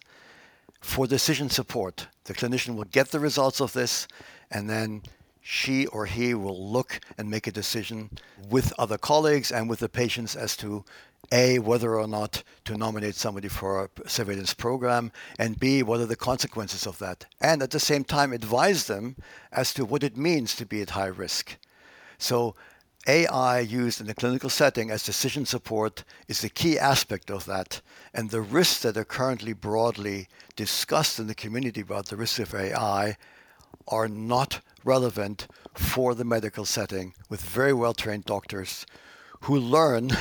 for 0.80 1.08
decision 1.08 1.50
support. 1.50 2.08
The 2.28 2.34
clinician 2.34 2.76
will 2.76 2.86
get 2.86 3.10
the 3.10 3.20
results 3.20 3.60
of 3.60 3.74
this 3.74 4.08
and 4.52 4.70
then 4.70 5.02
she 5.42 5.88
or 5.88 6.06
he 6.06 6.34
will 6.34 6.72
look 6.72 7.00
and 7.18 7.30
make 7.30 7.48
a 7.48 7.52
decision 7.52 8.10
with 8.50 8.74
other 8.78 8.98
colleagues 8.98 9.50
and 9.50 9.70
with 9.70 9.80
the 9.80 9.88
patients 9.88 10.36
as 10.36 10.58
to 10.58 10.84
a, 11.32 11.60
whether 11.60 11.96
or 11.96 12.08
not 12.08 12.44
to 12.66 12.78
nominate 12.78 13.16
somebody 13.16 13.48
for 13.48 13.86
a 13.86 14.10
surveillance 14.10 14.54
program, 14.54 15.12
and 15.40 15.60
B, 15.60 15.84
what 15.84 16.00
are 16.00 16.06
the 16.06 16.16
consequences 16.16 16.86
of 16.86 17.00
that. 17.00 17.26
And 17.42 17.62
at 17.62 17.72
the 17.72 17.80
same 17.80 18.04
time, 18.04 18.32
advise 18.32 18.88
them 18.88 19.16
as 19.52 19.74
to 19.74 19.86
what 19.86 20.04
it 20.04 20.18
means 20.18 20.56
to 20.56 20.66
be 20.66 20.82
at 20.82 20.92
high 20.92 21.08
risk. 21.08 21.58
So, 22.18 22.56
AI 23.08 23.60
used 23.60 24.02
in 24.02 24.08
the 24.08 24.14
clinical 24.14 24.50
setting 24.50 24.92
as 24.92 25.04
decision 25.04 25.46
support 25.46 26.04
is 26.28 26.42
the 26.42 26.50
key 26.50 26.78
aspect 26.78 27.32
of 27.32 27.46
that. 27.46 27.82
And 28.14 28.30
the 28.30 28.42
risks 28.42 28.82
that 28.82 28.98
are 28.98 29.06
currently 29.06 29.54
broadly 29.54 30.28
discussed 30.58 31.18
in 31.18 31.28
the 31.28 31.36
community 31.36 31.82
about 31.82 32.08
the 32.08 32.18
risks 32.18 32.40
of 32.40 32.54
AI 32.54 33.16
are 33.88 34.10
not 34.10 34.60
relevant 34.84 35.48
for 35.74 36.16
the 36.16 36.26
medical 36.26 36.66
setting 36.66 37.14
with 37.30 37.42
very 37.42 37.74
well 37.74 37.94
trained 37.94 38.26
doctors 38.26 38.86
who 39.42 39.58
learn 39.58 40.12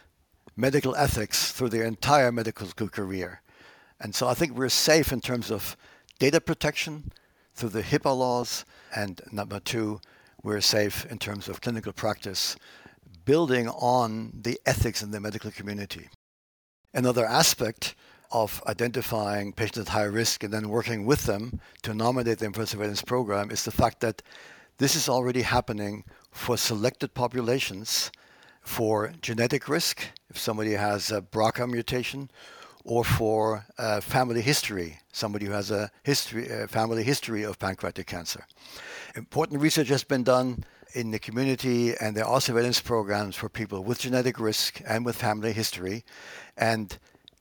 medical 0.56 0.94
ethics 0.96 1.52
through 1.52 1.70
their 1.70 1.84
entire 1.84 2.30
medical 2.32 2.68
career. 2.68 3.40
And 3.98 4.14
so 4.14 4.28
I 4.28 4.34
think 4.34 4.52
we're 4.52 4.68
safe 4.68 5.10
in 5.10 5.20
terms 5.20 5.50
of 5.50 5.76
data 6.18 6.40
protection 6.40 7.12
through 7.54 7.70
the 7.70 7.82
HIPAA 7.82 8.16
laws. 8.16 8.64
And 8.94 9.20
number 9.32 9.58
two, 9.58 10.00
we're 10.42 10.60
safe 10.60 11.04
in 11.06 11.18
terms 11.18 11.48
of 11.48 11.60
clinical 11.60 11.92
practice, 11.92 12.56
building 13.24 13.68
on 13.68 14.32
the 14.42 14.58
ethics 14.66 15.02
in 15.02 15.10
the 15.10 15.20
medical 15.20 15.50
community. 15.50 16.08
Another 16.94 17.26
aspect 17.26 17.94
of 18.30 18.62
identifying 18.66 19.52
patients 19.52 19.78
at 19.78 19.88
high 19.88 20.02
risk 20.02 20.42
and 20.42 20.52
then 20.52 20.68
working 20.68 21.06
with 21.06 21.24
them 21.24 21.60
to 21.82 21.94
nominate 21.94 22.38
them 22.38 22.52
for 22.52 22.62
a 22.62 22.66
surveillance 22.66 23.02
program 23.02 23.50
is 23.50 23.64
the 23.64 23.70
fact 23.70 24.00
that 24.00 24.22
this 24.78 24.94
is 24.94 25.08
already 25.08 25.42
happening 25.42 26.04
for 26.30 26.56
selected 26.56 27.14
populations 27.14 28.10
for 28.60 29.12
genetic 29.22 29.68
risk, 29.68 30.08
if 30.28 30.36
somebody 30.36 30.72
has 30.72 31.10
a 31.10 31.22
BRCA 31.22 31.70
mutation, 31.70 32.30
or 32.86 33.04
for 33.04 33.66
uh, 33.78 34.00
family 34.00 34.40
history, 34.40 34.98
somebody 35.12 35.44
who 35.44 35.52
has 35.52 35.70
a 35.70 35.90
history, 36.04 36.48
a 36.48 36.68
family 36.68 37.02
history 37.02 37.42
of 37.42 37.58
pancreatic 37.58 38.06
cancer. 38.06 38.46
Important 39.16 39.60
research 39.60 39.88
has 39.88 40.04
been 40.04 40.22
done 40.22 40.64
in 40.94 41.10
the 41.10 41.18
community, 41.18 41.94
and 42.00 42.16
there 42.16 42.24
are 42.24 42.40
surveillance 42.40 42.80
programs 42.80 43.34
for 43.34 43.48
people 43.48 43.82
with 43.82 43.98
genetic 43.98 44.38
risk 44.38 44.80
and 44.86 45.04
with 45.04 45.16
family 45.16 45.52
history. 45.52 46.04
And 46.56 46.96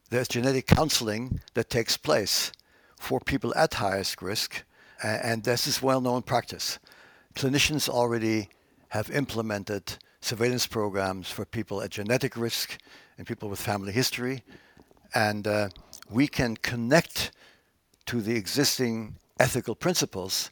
there's 0.09 0.27
genetic 0.27 0.65
counseling 0.65 1.41
that 1.53 1.69
takes 1.69 1.95
place 1.95 2.51
for 2.99 3.19
people 3.19 3.53
at 3.55 3.75
highest 3.75 4.21
risk, 4.21 4.63
and 5.03 5.43
this 5.43 5.67
is 5.67 5.81
well 5.81 6.01
known 6.01 6.23
practice. 6.23 6.79
Clinicians 7.35 7.87
already 7.87 8.49
have 8.89 9.11
implemented 9.11 9.97
surveillance 10.21 10.65
programs 10.65 11.29
for 11.29 11.45
people 11.45 11.83
at 11.83 11.91
genetic 11.91 12.35
risk 12.35 12.77
and 13.17 13.27
people 13.27 13.47
with 13.47 13.61
family 13.61 13.91
history. 13.91 14.41
And 15.13 15.47
uh, 15.47 15.69
we 16.09 16.27
can 16.27 16.57
connect 16.57 17.31
to 18.07 18.21
the 18.21 18.35
existing 18.35 19.15
ethical 19.39 19.75
principles 19.75 20.51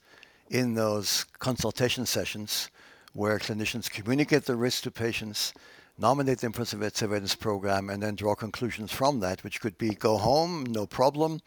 in 0.50 0.76
those 0.76 1.26
consultation 1.40 2.06
sessions 2.06 2.70
where 3.14 3.38
clinicians 3.40 3.90
communicate 3.90 4.46
the 4.46 4.56
risk 4.56 4.84
to 4.84 4.92
patients, 4.92 5.54
nominate 5.98 6.40
them 6.40 6.52
for 6.52 6.64
the 6.64 6.92
surveillance 6.94 7.36
program, 7.36 7.90
and 7.90 8.02
then 8.02 8.16
draw 8.16 8.34
conclusions 8.34 8.92
from 8.92 9.20
that, 9.20 9.44
which 9.44 9.62
could 9.62 9.78
be 9.78 9.90
go 9.90 10.18
home, 10.18 10.64
no 10.64 10.88
problem, 10.88 11.40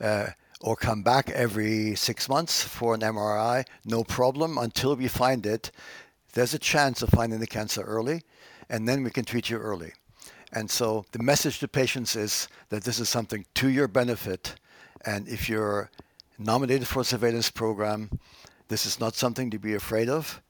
uh, 0.00 0.28
or 0.60 0.76
come 0.76 1.02
back 1.02 1.30
every 1.30 1.94
six 1.96 2.28
months 2.28 2.62
for 2.62 2.94
an 2.94 3.00
MRI, 3.00 3.64
no 3.84 4.04
problem, 4.04 4.58
until 4.58 4.94
we 4.94 5.08
find 5.08 5.44
it 5.44 5.70
there's 6.34 6.54
a 6.54 6.58
chance 6.58 7.02
of 7.02 7.08
finding 7.08 7.40
the 7.40 7.46
cancer 7.46 7.82
early, 7.82 8.22
and 8.68 8.88
then 8.88 9.02
we 9.02 9.10
can 9.10 9.24
treat 9.24 9.50
you 9.50 9.58
early. 9.58 9.92
And 10.52 10.70
so 10.70 11.04
the 11.12 11.22
message 11.22 11.58
to 11.58 11.68
patients 11.68 12.16
is 12.16 12.48
that 12.70 12.84
this 12.84 12.98
is 12.98 13.08
something 13.08 13.44
to 13.54 13.68
your 13.68 13.88
benefit. 13.88 14.54
And 15.04 15.28
if 15.28 15.48
you're 15.48 15.90
nominated 16.38 16.86
for 16.86 17.00
a 17.00 17.04
surveillance 17.04 17.50
program, 17.50 18.10
this 18.68 18.86
is 18.86 19.00
not 19.00 19.14
something 19.14 19.50
to 19.50 19.58
be 19.58 19.74
afraid 19.74 20.08
of. 20.08 20.40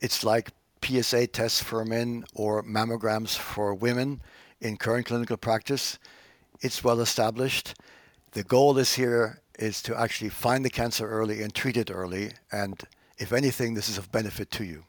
It's 0.00 0.24
like 0.24 0.50
PSA 0.84 1.28
tests 1.28 1.62
for 1.62 1.84
men 1.84 2.24
or 2.34 2.62
mammograms 2.62 3.36
for 3.36 3.74
women 3.74 4.20
in 4.60 4.76
current 4.76 5.06
clinical 5.06 5.36
practice. 5.36 5.98
It's 6.60 6.82
well 6.82 7.00
established. 7.00 7.74
The 8.32 8.42
goal 8.42 8.78
is 8.78 8.94
here 8.94 9.40
is 9.58 9.82
to 9.82 9.98
actually 9.98 10.30
find 10.30 10.64
the 10.64 10.70
cancer 10.70 11.08
early 11.08 11.42
and 11.42 11.54
treat 11.54 11.76
it 11.76 11.90
early. 11.90 12.32
And 12.50 12.80
if 13.18 13.32
anything, 13.32 13.74
this 13.74 13.88
is 13.88 13.98
of 13.98 14.10
benefit 14.10 14.50
to 14.52 14.64
you. 14.64 14.84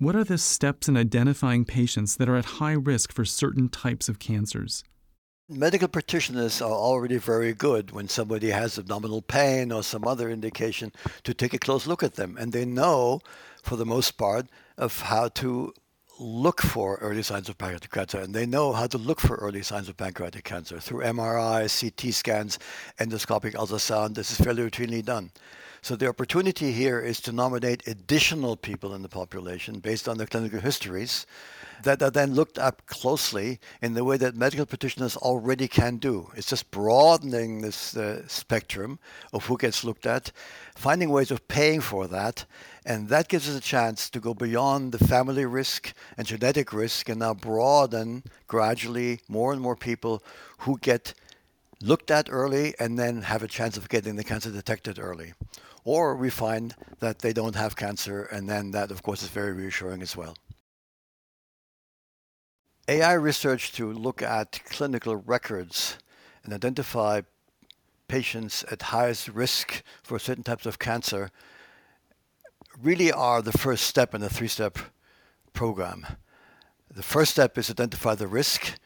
What 0.00 0.16
are 0.16 0.24
the 0.24 0.38
steps 0.38 0.88
in 0.88 0.96
identifying 0.96 1.66
patients 1.66 2.16
that 2.16 2.26
are 2.26 2.36
at 2.36 2.56
high 2.56 2.72
risk 2.72 3.12
for 3.12 3.26
certain 3.26 3.68
types 3.68 4.08
of 4.08 4.18
cancers? 4.18 4.82
Medical 5.46 5.88
practitioners 5.88 6.62
are 6.62 6.72
already 6.72 7.18
very 7.18 7.52
good 7.52 7.90
when 7.90 8.08
somebody 8.08 8.48
has 8.48 8.78
abdominal 8.78 9.20
pain 9.20 9.70
or 9.70 9.82
some 9.82 10.06
other 10.06 10.30
indication 10.30 10.90
to 11.24 11.34
take 11.34 11.52
a 11.52 11.58
close 11.58 11.86
look 11.86 12.02
at 12.02 12.14
them. 12.14 12.38
And 12.40 12.54
they 12.54 12.64
know, 12.64 13.20
for 13.62 13.76
the 13.76 13.84
most 13.84 14.12
part, 14.12 14.46
of 14.78 15.02
how 15.02 15.28
to 15.28 15.74
look 16.20 16.60
for 16.60 16.96
early 16.96 17.22
signs 17.22 17.48
of 17.48 17.56
pancreatic 17.56 17.90
cancer, 17.90 18.20
and 18.20 18.34
they 18.34 18.44
know 18.44 18.72
how 18.72 18.86
to 18.86 18.98
look 18.98 19.20
for 19.20 19.36
early 19.36 19.62
signs 19.62 19.88
of 19.88 19.96
pancreatic 19.96 20.44
cancer 20.44 20.78
through 20.78 21.02
MRI, 21.02 21.62
CT 21.62 22.12
scans, 22.12 22.58
endoscopic 22.98 23.54
ultrasound. 23.54 24.14
This 24.14 24.30
is 24.30 24.44
fairly 24.44 24.62
routinely 24.62 25.02
done. 25.02 25.30
So 25.82 25.96
the 25.96 26.08
opportunity 26.08 26.72
here 26.72 27.00
is 27.00 27.22
to 27.22 27.32
nominate 27.32 27.88
additional 27.88 28.54
people 28.54 28.94
in 28.94 29.00
the 29.00 29.08
population 29.08 29.78
based 29.78 30.08
on 30.10 30.18
their 30.18 30.26
clinical 30.26 30.60
histories 30.60 31.26
that 31.84 32.02
are 32.02 32.10
then 32.10 32.34
looked 32.34 32.58
up 32.58 32.84
closely 32.84 33.58
in 33.80 33.94
the 33.94 34.04
way 34.04 34.18
that 34.18 34.36
medical 34.36 34.66
practitioners 34.66 35.16
already 35.16 35.68
can 35.68 35.96
do. 35.96 36.30
It's 36.36 36.50
just 36.50 36.70
broadening 36.70 37.62
this 37.62 37.96
uh, 37.96 38.28
spectrum 38.28 38.98
of 39.32 39.46
who 39.46 39.56
gets 39.56 39.82
looked 39.82 40.04
at, 40.04 40.32
finding 40.76 41.08
ways 41.08 41.30
of 41.30 41.48
paying 41.48 41.80
for 41.80 42.06
that, 42.08 42.44
and 42.84 43.08
that 43.08 43.28
gives 43.28 43.48
us 43.48 43.56
a 43.56 43.60
chance 43.60 44.08
to 44.10 44.20
go 44.20 44.34
beyond 44.34 44.92
the 44.92 45.04
family 45.04 45.44
risk 45.44 45.92
and 46.16 46.26
genetic 46.26 46.72
risk 46.72 47.08
and 47.08 47.20
now 47.20 47.34
broaden 47.34 48.22
gradually 48.46 49.20
more 49.28 49.52
and 49.52 49.60
more 49.60 49.76
people 49.76 50.22
who 50.60 50.78
get 50.78 51.14
looked 51.82 52.10
at 52.10 52.28
early 52.30 52.74
and 52.78 52.98
then 52.98 53.22
have 53.22 53.42
a 53.42 53.48
chance 53.48 53.76
of 53.76 53.88
getting 53.88 54.16
the 54.16 54.24
cancer 54.24 54.50
detected 54.50 54.98
early 54.98 55.32
or 55.84 56.14
we 56.14 56.30
find 56.30 56.74
that 57.00 57.20
they 57.20 57.32
don't 57.32 57.54
have 57.54 57.76
cancer, 57.76 58.24
and 58.24 58.48
then 58.48 58.70
that, 58.72 58.90
of 58.90 59.02
course, 59.02 59.22
is 59.22 59.28
very 59.28 59.52
reassuring 59.52 60.02
as 60.02 60.16
well. 60.16 60.36
AI 62.88 63.12
research 63.12 63.72
to 63.72 63.92
look 63.92 64.20
at 64.20 64.60
clinical 64.64 65.16
records 65.16 65.96
and 66.44 66.52
identify 66.52 67.22
patients 68.08 68.64
at 68.70 68.82
highest 68.82 69.28
risk 69.28 69.82
for 70.02 70.18
certain 70.18 70.42
types 70.42 70.66
of 70.66 70.78
cancer 70.78 71.30
really 72.82 73.12
are 73.12 73.42
the 73.42 73.52
first 73.52 73.84
step 73.84 74.14
in 74.14 74.22
a 74.22 74.28
three-step 74.28 74.78
program. 75.52 76.06
The 76.90 77.02
first 77.02 77.32
step 77.32 77.56
is 77.58 77.70
identify 77.70 78.14
the 78.14 78.26
risk 78.26 78.78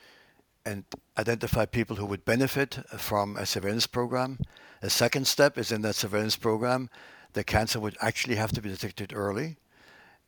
and 0.67 0.85
identify 1.19 1.67
people 1.67 1.97
who 1.97 2.07
would 2.07 2.25
benefit 2.25 2.79
from 2.97 3.37
a 3.37 3.47
surveillance 3.47 3.87
program. 3.87 4.39
The 4.81 4.91
second 4.91 5.27
step 5.27 5.59
is 5.59 5.71
in 5.71 5.83
that 5.83 5.95
surveillance 5.95 6.37
program, 6.37 6.91
the 7.35 7.45
cancer 7.45 7.81
would 7.81 7.97
actually 8.01 8.37
have 8.37 8.53
to 8.53 8.63
be 8.63 8.69
detected 8.69 9.13
early. 9.15 9.57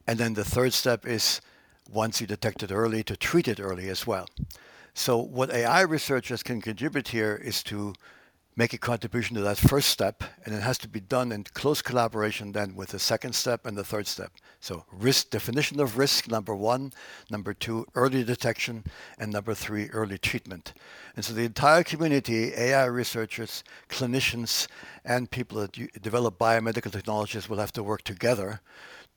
And 0.06 0.18
then 0.18 0.34
the 0.34 0.44
third 0.44 0.72
step 0.72 1.06
is 1.06 1.40
once 1.90 2.20
you 2.20 2.26
detect 2.26 2.62
it 2.62 2.72
early, 2.72 3.02
to 3.04 3.16
treat 3.16 3.48
it 3.48 3.60
early 3.60 3.88
as 3.88 4.06
well. 4.06 4.28
So 4.94 5.18
what 5.18 5.50
AI 5.50 5.82
researchers 5.82 6.42
can 6.42 6.60
contribute 6.60 7.08
here 7.08 7.34
is 7.34 7.62
to 7.64 7.94
make 8.56 8.72
a 8.72 8.78
contribution 8.78 9.36
to 9.36 9.42
that 9.42 9.58
first 9.58 9.90
step, 9.90 10.24
and 10.44 10.54
it 10.54 10.62
has 10.62 10.78
to 10.78 10.88
be 10.88 10.98
done 10.98 11.30
in 11.30 11.44
close 11.44 11.82
collaboration 11.82 12.52
then 12.52 12.74
with 12.74 12.88
the 12.88 12.98
second 12.98 13.34
step 13.34 13.66
and 13.66 13.76
the 13.76 13.84
third 13.84 14.06
step. 14.06 14.32
So 14.60 14.84
risk 14.90 15.28
definition 15.28 15.78
of 15.78 15.98
risk, 15.98 16.28
number 16.28 16.54
one, 16.54 16.94
number 17.30 17.52
two, 17.52 17.86
early 17.94 18.24
detection, 18.24 18.84
and 19.18 19.30
number 19.30 19.52
three, 19.52 19.88
early 19.90 20.16
treatment. 20.16 20.72
And 21.14 21.24
so 21.24 21.34
the 21.34 21.44
entire 21.44 21.84
community, 21.84 22.54
AI 22.54 22.86
researchers, 22.86 23.62
clinicians, 23.90 24.68
and 25.04 25.30
people 25.30 25.60
that 25.60 26.02
develop 26.02 26.38
biomedical 26.38 26.90
technologies 26.90 27.50
will 27.50 27.58
have 27.58 27.72
to 27.72 27.82
work 27.82 28.02
together 28.02 28.60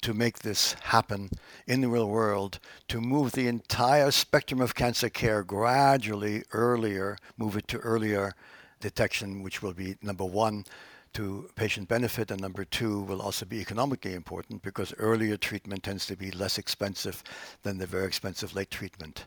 to 0.01 0.13
make 0.13 0.39
this 0.39 0.73
happen 0.81 1.29
in 1.65 1.81
the 1.81 1.87
real 1.87 2.07
world, 2.07 2.59
to 2.87 3.01
move 3.01 3.31
the 3.31 3.47
entire 3.47 4.11
spectrum 4.11 4.61
of 4.61 4.75
cancer 4.75 5.09
care 5.09 5.43
gradually 5.43 6.43
earlier, 6.51 7.17
move 7.37 7.55
it 7.55 7.67
to 7.69 7.77
earlier 7.79 8.33
detection, 8.79 9.43
which 9.43 9.61
will 9.61 9.73
be 9.73 9.95
number 10.01 10.25
one, 10.25 10.65
to 11.13 11.49
patient 11.55 11.87
benefit, 11.87 12.29
and 12.31 12.39
number 12.39 12.63
two 12.63 13.01
will 13.01 13.21
also 13.21 13.45
be 13.45 13.59
economically 13.59 14.13
important 14.13 14.61
because 14.61 14.93
earlier 14.97 15.37
treatment 15.37 15.83
tends 15.83 16.05
to 16.05 16.15
be 16.15 16.31
less 16.31 16.57
expensive 16.57 17.23
than 17.63 17.77
the 17.77 17.87
very 17.87 18.05
expensive 18.05 18.55
late 18.55 18.69
treatment. 18.69 19.25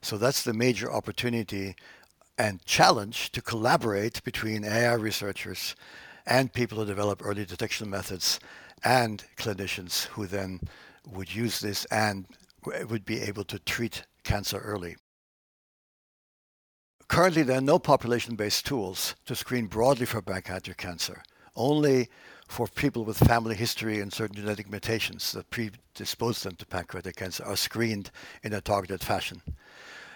So 0.00 0.16
that's 0.16 0.42
the 0.42 0.54
major 0.54 0.90
opportunity 0.90 1.76
and 2.38 2.64
challenge 2.64 3.30
to 3.32 3.42
collaborate 3.42 4.24
between 4.24 4.64
AI 4.64 4.94
researchers 4.94 5.76
and 6.26 6.52
people 6.52 6.78
who 6.78 6.86
develop 6.86 7.20
early 7.24 7.44
detection 7.44 7.90
methods 7.90 8.40
and 8.84 9.24
clinicians 9.36 10.06
who 10.06 10.26
then 10.26 10.60
would 11.06 11.34
use 11.34 11.60
this 11.60 11.84
and 11.86 12.26
would 12.88 13.04
be 13.04 13.20
able 13.20 13.44
to 13.44 13.58
treat 13.58 14.04
cancer 14.24 14.58
early. 14.58 14.96
Currently, 17.12 17.42
there 17.42 17.58
are 17.58 17.60
no 17.60 17.78
population-based 17.78 18.64
tools 18.64 19.16
to 19.26 19.36
screen 19.36 19.66
broadly 19.66 20.06
for 20.06 20.22
pancreatic 20.22 20.78
cancer, 20.78 21.22
only 21.54 22.08
for 22.48 22.66
people 22.66 23.04
with 23.04 23.18
family 23.18 23.54
history 23.54 24.00
and 24.00 24.10
certain 24.10 24.36
genetic 24.36 24.70
mutations 24.70 25.30
that 25.32 25.50
predispose 25.50 26.42
them 26.42 26.56
to 26.56 26.64
pancreatic 26.64 27.16
cancer 27.16 27.44
are 27.44 27.54
screened 27.54 28.10
in 28.42 28.54
a 28.54 28.62
targeted 28.62 29.02
fashion. 29.02 29.42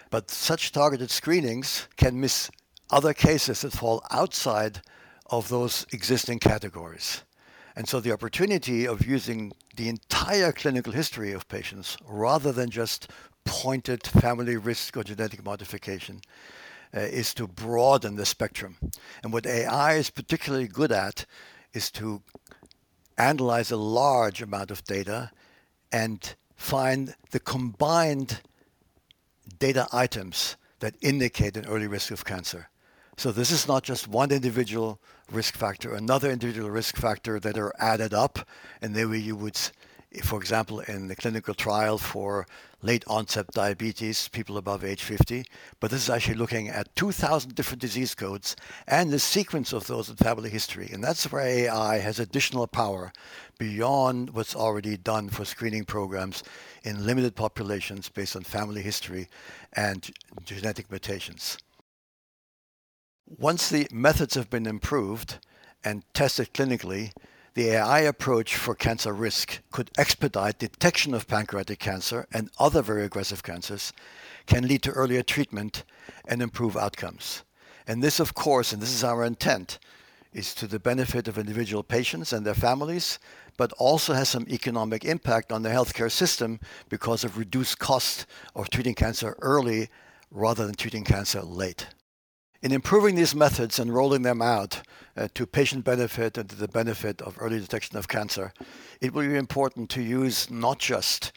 But 0.09 0.31
such 0.31 0.73
targeted 0.73 1.11
screenings 1.11 1.87
can 1.99 2.19
miss 2.19 2.51
other 2.91 3.13
cases 3.13 3.61
that 3.61 3.75
fall 3.75 4.03
outside 4.11 4.81
of 5.27 5.51
those 5.51 5.85
existing 5.93 6.39
categories. 6.39 7.25
And 7.77 7.87
so 7.87 8.01
the 8.01 8.13
opportunity 8.13 8.89
of 8.89 9.07
using 9.07 9.53
the 9.77 9.91
entire 9.91 10.51
clinical 10.51 10.95
history 10.95 11.33
of 11.33 11.47
patients 11.47 11.99
rather 12.07 12.53
than 12.53 12.71
just 12.71 13.11
pointed 13.45 14.07
family 14.07 14.57
risk 14.57 14.97
or 14.97 15.05
genetic 15.05 15.45
modification 15.45 16.23
Uh, 16.95 17.01
is 17.01 17.35
to 17.35 17.47
broaden 17.47 18.17
the 18.17 18.25
spectrum. 18.25 18.77
And 19.23 19.33
what 19.33 19.45
AI 19.45 19.95
is 19.95 20.09
particularly 20.09 20.69
good 20.69 20.93
at 20.93 21.27
is 21.75 21.91
to 21.93 22.23
analyze 23.19 23.71
a 23.71 23.77
large 23.77 24.41
amount 24.41 24.71
of 24.71 24.85
data 24.85 25.31
and 25.93 26.35
find 26.55 27.15
the 27.33 27.41
combined 27.41 28.41
data 29.59 29.89
items 29.93 30.57
that 30.81 30.95
indicate 31.01 31.57
an 31.57 31.67
early 31.67 31.87
risk 31.87 32.11
of 32.11 32.25
cancer. 32.25 32.69
So 33.17 33.33
this 33.33 33.51
is 33.51 33.67
not 33.67 33.83
just 33.83 34.09
one 34.09 34.31
individual 34.31 35.01
risk 35.31 35.55
factor, 35.55 35.95
another 35.95 36.31
individual 36.31 36.71
risk 36.71 36.97
factor 36.97 37.41
that 37.41 37.59
are 37.59 37.75
added 37.79 38.13
up, 38.15 38.47
and 38.81 38.95
there 38.95 39.13
you 39.15 39.35
would 39.37 39.59
for 40.23 40.39
example, 40.41 40.81
in 40.81 41.09
the 41.09 41.17
clinical 41.17 41.55
trial 41.55 41.99
for 41.99 42.47
late 42.83 43.05
onset 43.07 43.47
diabetes, 43.53 44.29
people 44.29 44.57
above 44.57 44.85
age 44.85 45.03
50. 45.03 45.45
But 45.81 45.91
this 45.91 46.03
is 46.03 46.11
actually 46.11 46.37
looking 46.37 46.69
at 46.69 46.95
2,000 46.97 47.55
different 47.55 47.81
disease 47.81 48.15
codes 48.15 48.57
and 48.87 49.11
the 49.11 49.19
sequence 49.19 49.73
of 49.73 49.87
those 49.87 50.09
in 50.09 50.17
family 50.17 50.49
history. 50.49 50.89
And 50.93 51.03
that's 51.03 51.31
where 51.31 51.43
AI 51.43 51.99
has 51.99 52.19
additional 52.19 52.67
power 52.67 53.13
beyond 53.59 54.31
what's 54.31 54.55
already 54.55 54.97
done 54.97 55.29
for 55.29 55.45
screening 55.45 55.85
programs 55.85 56.43
in 56.83 57.05
limited 57.05 57.35
populations 57.35 58.09
based 58.09 58.37
on 58.37 58.43
family 58.43 58.83
history 58.83 59.29
and 59.73 60.11
genetic 60.45 60.91
mutations. 60.91 61.59
Once 63.27 63.69
the 63.69 63.89
methods 63.91 64.35
have 64.35 64.49
been 64.49 64.67
improved 64.67 65.39
and 65.83 66.05
tested 66.15 66.55
clinically, 66.55 67.13
the 67.57 67.71
AI 67.71 68.01
approach 68.01 68.55
for 68.55 68.75
cancer 68.75 69.15
risk 69.15 69.61
could 69.71 69.91
expedite 69.97 70.59
detection 70.59 71.15
of 71.15 71.27
pancreatic 71.27 71.79
cancer 71.79 72.27
and 72.31 72.51
other 72.59 72.83
very 72.83 73.03
aggressive 73.03 73.43
cancers, 73.43 73.95
can 74.45 74.69
lead 74.69 74.83
to 74.83 74.91
earlier 74.91 75.23
treatment 75.23 75.83
and 76.29 76.43
improve 76.43 76.77
outcomes. 76.77 77.45
And 77.87 78.03
this, 78.03 78.21
of 78.21 78.35
course, 78.35 78.75
and 78.75 78.83
this 78.83 78.93
is 78.93 79.03
our 79.03 79.25
intent, 79.25 79.79
is 80.35 80.55
to 80.57 80.67
the 80.67 80.79
benefit 80.79 81.29
of 81.29 81.39
individual 81.39 81.83
patients 81.83 82.31
and 82.31 82.45
their 82.45 82.53
families, 82.53 83.19
but 83.57 83.73
also 83.79 84.13
has 84.13 84.29
some 84.29 84.47
economic 84.51 85.07
impact 85.07 85.51
on 85.51 85.63
the 85.63 85.71
healthcare 85.71 86.13
system 86.13 86.61
because 86.91 87.25
of 87.25 87.39
reduced 87.39 87.79
cost 87.79 88.27
of 88.55 88.69
treating 88.69 88.95
cancer 88.95 89.35
early 89.41 89.89
rather 90.31 90.67
than 90.67 90.75
treating 90.75 91.05
cancer 91.05 91.41
late. 91.41 91.87
In 92.67 92.73
improving 92.73 93.15
these 93.15 93.33
methods 93.33 93.79
and 93.79 93.95
rolling 93.95 94.23
them 94.23 94.43
out 94.43 94.83
uh, 95.17 95.29
to 95.35 95.47
patient 95.47 95.85
benefit 95.85 96.37
and 96.37 96.51
to 96.51 96.57
the 96.57 96.67
benefit 96.67 97.23
of 97.23 97.37
early 97.39 97.61
detection 97.61 97.97
of 97.97 98.09
cancer, 98.09 98.53
it 99.01 99.13
will 99.13 99.25
be 99.25 99.37
important 99.37 99.89
to 99.91 100.03
use 100.03 100.51
not 100.51 100.81
just 100.81 101.31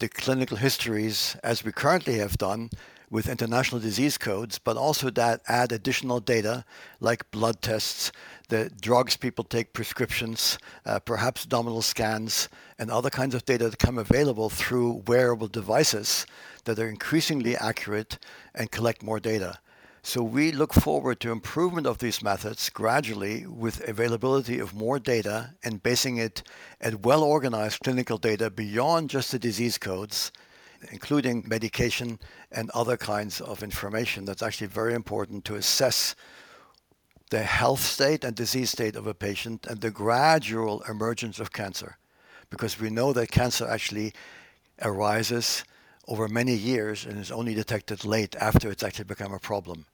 the 0.00 0.08
clinical 0.08 0.56
histories 0.56 1.36
as 1.44 1.62
we 1.62 1.70
currently 1.70 2.18
have 2.18 2.36
done 2.38 2.70
with 3.08 3.28
international 3.28 3.80
disease 3.80 4.18
codes, 4.18 4.58
but 4.58 4.76
also 4.76 5.10
that 5.10 5.42
add 5.46 5.70
additional 5.70 6.18
data 6.18 6.64
like 6.98 7.30
blood 7.30 7.62
tests, 7.62 8.10
the 8.48 8.68
drugs 8.80 9.16
people 9.16 9.44
take, 9.44 9.74
prescriptions, 9.74 10.58
uh, 10.86 10.98
perhaps 10.98 11.44
abdominal 11.44 11.82
scans, 11.82 12.48
and 12.80 12.90
other 12.90 13.10
kinds 13.10 13.36
of 13.36 13.44
data 13.44 13.70
that 13.70 13.78
come 13.78 13.96
available 13.96 14.50
through 14.50 15.04
wearable 15.06 15.46
devices 15.46 16.26
that 16.64 16.80
are 16.80 16.88
increasingly 16.88 17.56
accurate 17.56 18.18
and 18.56 18.72
collect 18.72 19.04
more 19.04 19.20
data. 19.20 19.60
So 20.06 20.22
we 20.22 20.52
look 20.52 20.74
forward 20.74 21.18
to 21.20 21.32
improvement 21.32 21.86
of 21.86 21.96
these 21.96 22.22
methods 22.22 22.68
gradually 22.68 23.46
with 23.46 23.88
availability 23.88 24.58
of 24.58 24.74
more 24.74 24.98
data 24.98 25.54
and 25.64 25.82
basing 25.82 26.18
it 26.18 26.42
at 26.78 27.06
well-organized 27.06 27.80
clinical 27.82 28.18
data 28.18 28.50
beyond 28.50 29.08
just 29.08 29.32
the 29.32 29.38
disease 29.38 29.78
codes, 29.78 30.30
including 30.92 31.44
medication 31.46 32.18
and 32.52 32.70
other 32.74 32.98
kinds 32.98 33.40
of 33.40 33.62
information 33.62 34.26
that's 34.26 34.42
actually 34.42 34.66
very 34.66 34.92
important 34.92 35.46
to 35.46 35.54
assess 35.54 36.14
the 37.30 37.42
health 37.42 37.80
state 37.80 38.24
and 38.24 38.36
disease 38.36 38.70
state 38.70 38.96
of 38.96 39.06
a 39.06 39.14
patient 39.14 39.66
and 39.66 39.80
the 39.80 39.90
gradual 39.90 40.82
emergence 40.82 41.40
of 41.40 41.50
cancer. 41.50 41.96
Because 42.50 42.78
we 42.78 42.90
know 42.90 43.14
that 43.14 43.30
cancer 43.30 43.66
actually 43.66 44.12
arises 44.82 45.64
over 46.06 46.28
many 46.28 46.54
years 46.54 47.06
and 47.06 47.18
is 47.18 47.32
only 47.32 47.54
detected 47.54 48.04
late 48.04 48.36
after 48.36 48.70
it's 48.70 48.82
actually 48.82 49.06
become 49.06 49.32
a 49.32 49.38
problem. 49.38 49.86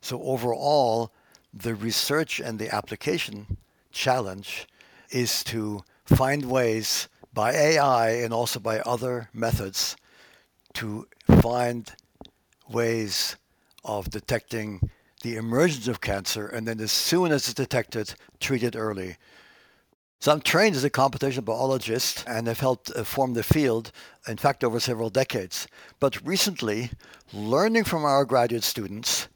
So 0.00 0.22
overall, 0.22 1.12
the 1.52 1.74
research 1.74 2.40
and 2.40 2.58
the 2.58 2.74
application 2.74 3.58
challenge 3.92 4.66
is 5.10 5.42
to 5.44 5.82
find 6.04 6.44
ways 6.44 7.08
by 7.32 7.52
AI 7.52 8.10
and 8.10 8.32
also 8.32 8.60
by 8.60 8.80
other 8.80 9.28
methods 9.32 9.96
to 10.74 11.06
find 11.40 11.92
ways 12.68 13.36
of 13.84 14.10
detecting 14.10 14.90
the 15.22 15.36
emergence 15.36 15.88
of 15.88 16.00
cancer 16.00 16.46
and 16.46 16.66
then 16.66 16.80
as 16.80 16.92
soon 16.92 17.32
as 17.32 17.46
it's 17.46 17.54
detected, 17.54 18.14
treat 18.38 18.62
it 18.62 18.76
early. 18.76 19.16
So 20.20 20.32
I'm 20.32 20.40
trained 20.40 20.76
as 20.76 20.84
a 20.84 20.90
computational 20.90 21.46
biologist 21.46 22.24
and 22.26 22.46
have 22.46 22.60
helped 22.60 22.90
uh, 22.94 23.04
form 23.04 23.32
the 23.32 23.42
field, 23.42 23.90
in 24.28 24.36
fact, 24.36 24.62
over 24.62 24.78
several 24.78 25.08
decades. 25.08 25.66
But 25.98 26.24
recently, 26.26 26.90
learning 27.32 27.84
from 27.84 28.04
our 28.04 28.26
graduate 28.26 28.64
students 28.64 29.28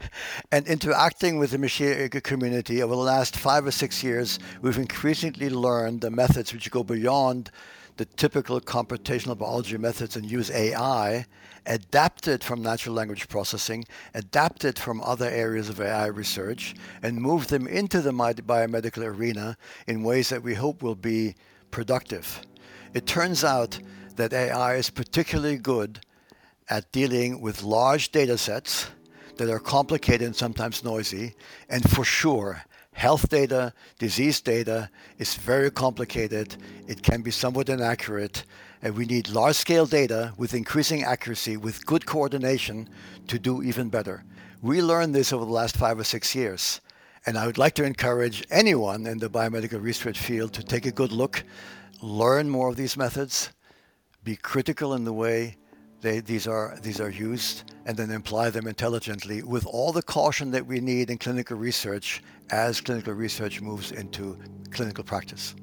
and 0.52 0.66
interacting 0.66 1.38
with 1.38 1.50
the 1.50 1.58
learning 1.58 2.22
community 2.22 2.82
over 2.82 2.94
the 2.94 3.00
last 3.00 3.36
five 3.36 3.66
or 3.66 3.70
six 3.70 4.02
years, 4.02 4.38
we've 4.62 4.78
increasingly 4.78 5.50
learned 5.50 6.00
the 6.00 6.10
methods 6.10 6.52
which 6.52 6.70
go 6.70 6.82
beyond 6.82 7.50
the 7.96 8.04
typical 8.04 8.60
computational 8.60 9.36
biology 9.36 9.76
methods 9.76 10.16
and 10.16 10.30
use 10.30 10.50
AI 10.50 11.26
adapted 11.66 12.42
from 12.42 12.62
natural 12.62 12.94
language 12.94 13.28
processing, 13.28 13.84
adapted 14.14 14.78
from 14.78 15.02
other 15.02 15.28
areas 15.28 15.68
of 15.68 15.80
AI 15.80 16.06
research, 16.06 16.74
and 17.02 17.20
move 17.20 17.48
them 17.48 17.66
into 17.66 18.00
the 18.00 18.12
biomedical 18.46 19.04
arena 19.04 19.56
in 19.86 20.02
ways 20.02 20.30
that 20.30 20.42
we 20.42 20.54
hope 20.54 20.82
will 20.82 20.94
be 20.94 21.34
productive. 21.70 22.40
It 22.94 23.06
turns 23.06 23.44
out 23.44 23.78
that 24.16 24.32
AI 24.32 24.76
is 24.76 24.90
particularly 24.90 25.58
good 25.58 26.00
at 26.68 26.90
dealing 26.92 27.40
with 27.40 27.62
large 27.62 28.12
data 28.12 28.38
sets 28.38 28.88
that 29.40 29.48
are 29.48 29.58
complicated 29.58 30.26
and 30.26 30.36
sometimes 30.36 30.84
noisy, 30.84 31.34
and 31.70 31.88
for 31.90 32.04
sure 32.04 32.62
health 32.92 33.30
data, 33.30 33.72
disease 33.98 34.38
data 34.42 34.90
is 35.16 35.34
very 35.34 35.70
complicated. 35.70 36.56
It 36.86 37.02
can 37.02 37.22
be 37.22 37.30
somewhat 37.30 37.70
inaccurate. 37.70 38.44
And 38.82 38.94
we 38.94 39.06
need 39.06 39.30
large 39.30 39.56
scale 39.56 39.86
data 39.86 40.34
with 40.36 40.52
increasing 40.52 41.04
accuracy, 41.04 41.56
with 41.56 41.86
good 41.86 42.04
coordination 42.04 42.90
to 43.28 43.38
do 43.38 43.62
even 43.62 43.88
better. 43.88 44.24
We 44.60 44.82
learned 44.82 45.14
this 45.14 45.32
over 45.32 45.46
the 45.46 45.50
last 45.50 45.78
five 45.78 45.98
or 45.98 46.04
six 46.04 46.34
years. 46.34 46.82
And 47.24 47.38
I 47.38 47.46
would 47.46 47.56
like 47.56 47.74
to 47.76 47.84
encourage 47.84 48.44
anyone 48.50 49.06
in 49.06 49.18
the 49.18 49.30
biomedical 49.30 49.80
research 49.80 50.18
field 50.18 50.52
to 50.52 50.62
take 50.62 50.84
a 50.84 50.92
good 50.92 51.12
look, 51.12 51.44
learn 52.02 52.50
more 52.50 52.68
of 52.68 52.76
these 52.76 52.98
methods, 52.98 53.48
be 54.22 54.36
critical 54.36 54.92
in 54.92 55.04
the 55.04 55.14
way 55.14 55.56
they, 56.00 56.20
these, 56.20 56.46
are, 56.46 56.78
these 56.82 57.00
are 57.00 57.10
used, 57.10 57.72
and 57.86 57.96
then 57.96 58.10
apply 58.10 58.50
them 58.50 58.66
intelligently 58.66 59.42
with 59.42 59.66
all 59.66 59.92
the 59.92 60.02
caution 60.02 60.50
that 60.52 60.66
we 60.66 60.80
need 60.80 61.10
in 61.10 61.18
clinical 61.18 61.56
research 61.56 62.22
as 62.50 62.80
clinical 62.80 63.12
research 63.12 63.60
moves 63.60 63.92
into 63.92 64.38
clinical 64.70 65.04
practice. 65.04 65.54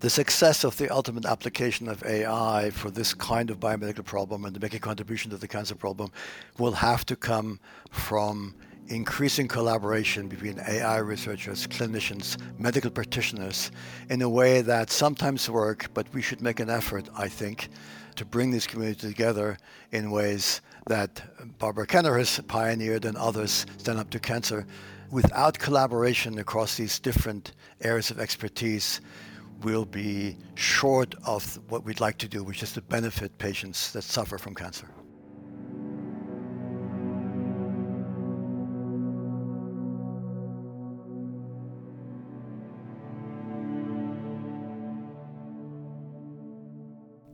The 0.00 0.10
success 0.10 0.64
of 0.64 0.76
the 0.76 0.90
ultimate 0.90 1.24
application 1.24 1.88
of 1.88 2.04
AI 2.04 2.70
for 2.70 2.90
this 2.90 3.14
kind 3.14 3.48
of 3.48 3.58
biomedical 3.58 4.04
problem 4.04 4.44
and 4.44 4.52
to 4.54 4.60
make 4.60 4.74
a 4.74 4.78
contribution 4.78 5.30
to 5.30 5.38
the 5.38 5.48
cancer 5.48 5.74
problem 5.74 6.10
will 6.58 6.72
have 6.72 7.06
to 7.06 7.16
come 7.16 7.58
from 7.90 8.54
increasing 8.88 9.48
collaboration 9.48 10.28
between 10.28 10.60
AI 10.60 10.98
researchers, 10.98 11.66
clinicians, 11.66 12.36
medical 12.58 12.90
practitioners 12.90 13.70
in 14.10 14.22
a 14.22 14.28
way 14.28 14.60
that 14.62 14.90
sometimes 14.90 15.48
work, 15.48 15.88
but 15.94 16.06
we 16.12 16.20
should 16.20 16.42
make 16.42 16.60
an 16.60 16.68
effort, 16.68 17.08
I 17.16 17.28
think, 17.28 17.68
to 18.16 18.24
bring 18.24 18.50
these 18.50 18.66
communities 18.66 19.10
together 19.10 19.58
in 19.92 20.10
ways 20.10 20.60
that 20.86 21.22
Barbara 21.58 21.86
Kenner 21.86 22.16
has 22.18 22.40
pioneered 22.46 23.04
and 23.04 23.16
others 23.16 23.66
stand 23.78 23.98
up 23.98 24.10
to 24.10 24.20
cancer. 24.20 24.66
Without 25.10 25.58
collaboration 25.58 26.38
across 26.38 26.76
these 26.76 26.98
different 26.98 27.52
areas 27.80 28.10
of 28.10 28.20
expertise, 28.20 29.00
we'll 29.62 29.84
be 29.84 30.36
short 30.54 31.14
of 31.24 31.58
what 31.68 31.84
we'd 31.84 32.00
like 32.00 32.18
to 32.18 32.28
do, 32.28 32.44
which 32.44 32.62
is 32.62 32.72
to 32.72 32.82
benefit 32.82 33.36
patients 33.38 33.92
that 33.92 34.02
suffer 34.02 34.38
from 34.38 34.54
cancer. 34.54 34.88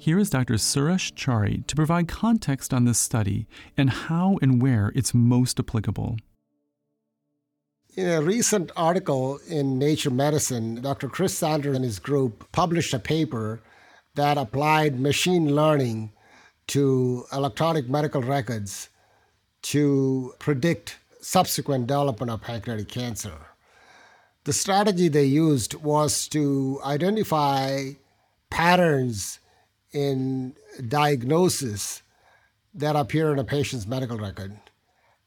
Here 0.00 0.18
is 0.18 0.30
Dr. 0.30 0.54
Suresh 0.54 1.12
Chari 1.12 1.66
to 1.66 1.76
provide 1.76 2.08
context 2.08 2.72
on 2.72 2.86
this 2.86 2.98
study 2.98 3.46
and 3.76 3.90
how 3.90 4.38
and 4.40 4.62
where 4.62 4.92
it's 4.94 5.12
most 5.12 5.60
applicable. 5.60 6.16
In 7.98 8.08
a 8.08 8.22
recent 8.22 8.72
article 8.76 9.38
in 9.46 9.78
Nature 9.78 10.08
Medicine, 10.08 10.80
Dr. 10.80 11.06
Chris 11.06 11.36
Sanders 11.36 11.76
and 11.76 11.84
his 11.84 11.98
group 11.98 12.50
published 12.50 12.94
a 12.94 12.98
paper 12.98 13.60
that 14.14 14.38
applied 14.38 14.98
machine 14.98 15.54
learning 15.54 16.12
to 16.68 17.26
electronic 17.30 17.86
medical 17.90 18.22
records 18.22 18.88
to 19.60 20.32
predict 20.38 20.98
subsequent 21.20 21.88
development 21.88 22.30
of 22.30 22.40
pancreatic 22.40 22.88
cancer. 22.88 23.36
The 24.44 24.54
strategy 24.54 25.08
they 25.08 25.26
used 25.26 25.74
was 25.74 26.26
to 26.28 26.80
identify 26.86 27.90
patterns 28.48 29.40
in 29.92 30.54
diagnosis 30.88 32.02
that 32.74 32.96
appear 32.96 33.32
in 33.32 33.38
a 33.38 33.44
patient's 33.44 33.86
medical 33.86 34.18
record. 34.18 34.56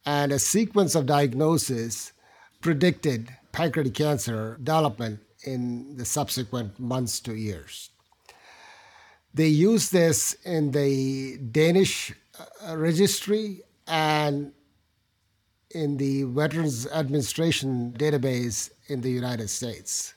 And 0.05 0.31
a 0.31 0.39
sequence 0.39 0.95
of 0.95 1.05
diagnosis 1.05 2.13
predicted 2.61 3.29
pancreatic 3.51 3.93
cancer 3.93 4.57
development 4.63 5.19
in 5.45 5.97
the 5.97 6.05
subsequent 6.05 6.79
months 6.79 7.19
to 7.21 7.35
years. 7.35 7.89
They 9.33 9.47
used 9.47 9.91
this 9.91 10.33
in 10.45 10.71
the 10.71 11.37
Danish 11.37 12.13
uh, 12.67 12.77
registry 12.77 13.61
and 13.87 14.53
in 15.71 15.97
the 15.97 16.23
Veterans 16.23 16.87
Administration 16.87 17.93
database 17.97 18.69
in 18.87 19.01
the 19.01 19.09
United 19.09 19.49
States. 19.49 20.13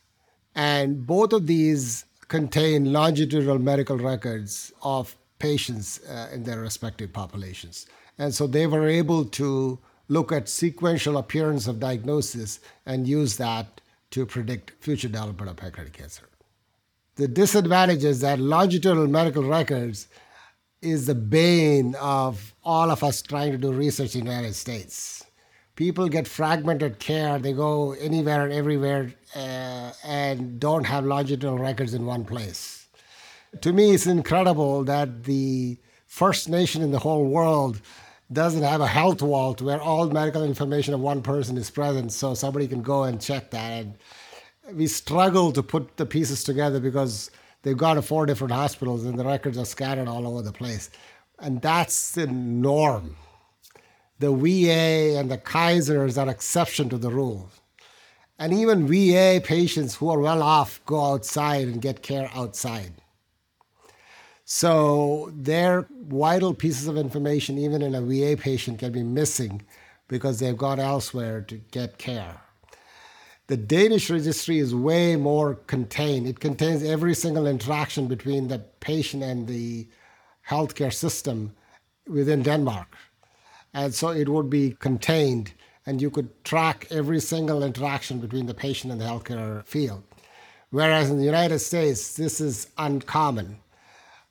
And 0.54 1.06
both 1.06 1.32
of 1.32 1.46
these 1.46 2.05
contain 2.28 2.92
longitudinal 2.92 3.58
medical 3.58 3.96
records 3.96 4.72
of 4.82 5.16
patients 5.38 6.00
uh, 6.08 6.28
in 6.32 6.42
their 6.42 6.60
respective 6.60 7.12
populations. 7.12 7.86
And 8.18 8.34
so 8.34 8.46
they 8.46 8.66
were 8.66 8.88
able 8.88 9.24
to 9.24 9.78
look 10.08 10.32
at 10.32 10.48
sequential 10.48 11.18
appearance 11.18 11.66
of 11.66 11.80
diagnosis 11.80 12.60
and 12.86 13.06
use 13.06 13.36
that 13.36 13.80
to 14.10 14.24
predict 14.24 14.72
future 14.80 15.08
development 15.08 15.50
of 15.50 15.56
pancreatic 15.56 15.92
cancer. 15.92 16.28
The 17.16 17.28
disadvantage 17.28 18.04
is 18.04 18.20
that 18.20 18.38
longitudinal 18.38 19.08
medical 19.08 19.42
records 19.42 20.08
is 20.82 21.06
the 21.06 21.14
bane 21.14 21.94
of 21.96 22.54
all 22.62 22.90
of 22.90 23.02
us 23.02 23.22
trying 23.22 23.52
to 23.52 23.58
do 23.58 23.72
research 23.72 24.14
in 24.14 24.24
the 24.24 24.30
United 24.30 24.54
States. 24.54 25.25
People 25.76 26.08
get 26.08 26.26
fragmented 26.26 26.98
care, 26.98 27.38
they 27.38 27.52
go 27.52 27.92
anywhere 27.92 28.44
and 28.44 28.52
everywhere 28.52 29.12
uh, 29.34 29.92
and 30.02 30.58
don't 30.58 30.84
have 30.84 31.04
longitudinal 31.04 31.58
records 31.58 31.92
in 31.92 32.06
one 32.06 32.24
place. 32.24 32.86
To 33.60 33.74
me, 33.74 33.92
it's 33.92 34.06
incredible 34.06 34.84
that 34.84 35.24
the 35.24 35.78
first 36.06 36.48
nation 36.48 36.82
in 36.82 36.92
the 36.92 36.98
whole 36.98 37.26
world 37.26 37.82
doesn't 38.32 38.62
have 38.62 38.80
a 38.80 38.86
health 38.86 39.20
vault 39.20 39.60
where 39.60 39.80
all 39.80 40.08
medical 40.08 40.42
information 40.42 40.94
of 40.94 41.00
one 41.00 41.20
person 41.20 41.58
is 41.58 41.70
present 41.70 42.10
so 42.10 42.32
somebody 42.32 42.66
can 42.66 42.80
go 42.80 43.04
and 43.04 43.20
check 43.20 43.50
that. 43.50 43.70
And 43.70 43.98
we 44.72 44.86
struggle 44.86 45.52
to 45.52 45.62
put 45.62 45.98
the 45.98 46.06
pieces 46.06 46.42
together 46.42 46.80
because 46.80 47.30
they've 47.62 47.76
gone 47.76 47.96
to 47.96 48.02
four 48.02 48.24
different 48.24 48.54
hospitals 48.54 49.04
and 49.04 49.18
the 49.18 49.24
records 49.24 49.58
are 49.58 49.66
scattered 49.66 50.08
all 50.08 50.26
over 50.26 50.40
the 50.40 50.52
place. 50.52 50.90
And 51.38 51.60
that's 51.60 52.12
the 52.12 52.26
norm. 52.26 53.16
The 54.18 54.32
VA 54.32 55.18
and 55.18 55.30
the 55.30 55.38
Kaisers 55.38 56.20
are 56.20 56.30
exception 56.30 56.88
to 56.88 56.98
the 56.98 57.10
rule. 57.10 57.50
And 58.38 58.52
even 58.52 58.86
VA 58.86 59.40
patients 59.44 59.96
who 59.96 60.10
are 60.10 60.18
well 60.18 60.42
off 60.42 60.80
go 60.86 61.12
outside 61.12 61.68
and 61.68 61.80
get 61.82 62.02
care 62.02 62.30
outside. 62.34 62.92
So 64.44 65.32
their 65.34 65.88
vital 66.06 66.54
pieces 66.54 66.86
of 66.86 66.96
information, 66.96 67.58
even 67.58 67.82
in 67.82 67.94
a 67.94 68.00
VA 68.00 68.40
patient, 68.40 68.78
can 68.78 68.92
be 68.92 69.02
missing 69.02 69.62
because 70.08 70.38
they've 70.38 70.56
gone 70.56 70.78
elsewhere 70.78 71.40
to 71.42 71.56
get 71.56 71.98
care. 71.98 72.40
The 73.48 73.56
Danish 73.56 74.10
registry 74.10 74.58
is 74.58 74.74
way 74.74 75.16
more 75.16 75.54
contained. 75.54 76.26
It 76.26 76.40
contains 76.40 76.82
every 76.82 77.14
single 77.14 77.46
interaction 77.46 78.06
between 78.06 78.48
the 78.48 78.60
patient 78.80 79.22
and 79.22 79.46
the 79.46 79.88
healthcare 80.48 80.92
system 80.92 81.52
within 82.08 82.42
Denmark. 82.42 82.96
And 83.76 83.94
so 83.94 84.08
it 84.08 84.26
would 84.30 84.48
be 84.48 84.74
contained 84.88 85.52
and 85.84 86.00
you 86.00 86.10
could 86.10 86.30
track 86.44 86.86
every 86.90 87.20
single 87.20 87.62
interaction 87.62 88.18
between 88.20 88.46
the 88.46 88.54
patient 88.54 88.90
and 88.90 88.98
the 88.98 89.04
healthcare 89.04 89.66
field. 89.66 90.02
Whereas 90.70 91.10
in 91.10 91.18
the 91.18 91.30
United 91.34 91.58
States, 91.58 92.14
this 92.14 92.40
is 92.40 92.68
uncommon. 92.78 93.58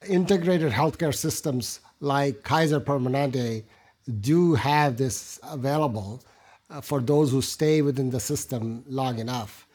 Integrated 0.09 0.71
healthcare 0.71 1.13
systems 1.13 1.79
like 1.99 2.41
Kaiser 2.41 2.79
Permanente 2.79 3.63
do 4.19 4.55
have 4.55 4.97
this 4.97 5.39
available 5.43 6.23
uh, 6.71 6.81
for 6.81 6.99
those 6.99 7.29
who 7.29 7.41
stay 7.43 7.83
within 7.83 8.09
the 8.09 8.19
system 8.19 8.83
long 8.87 9.19
enough. 9.19 9.67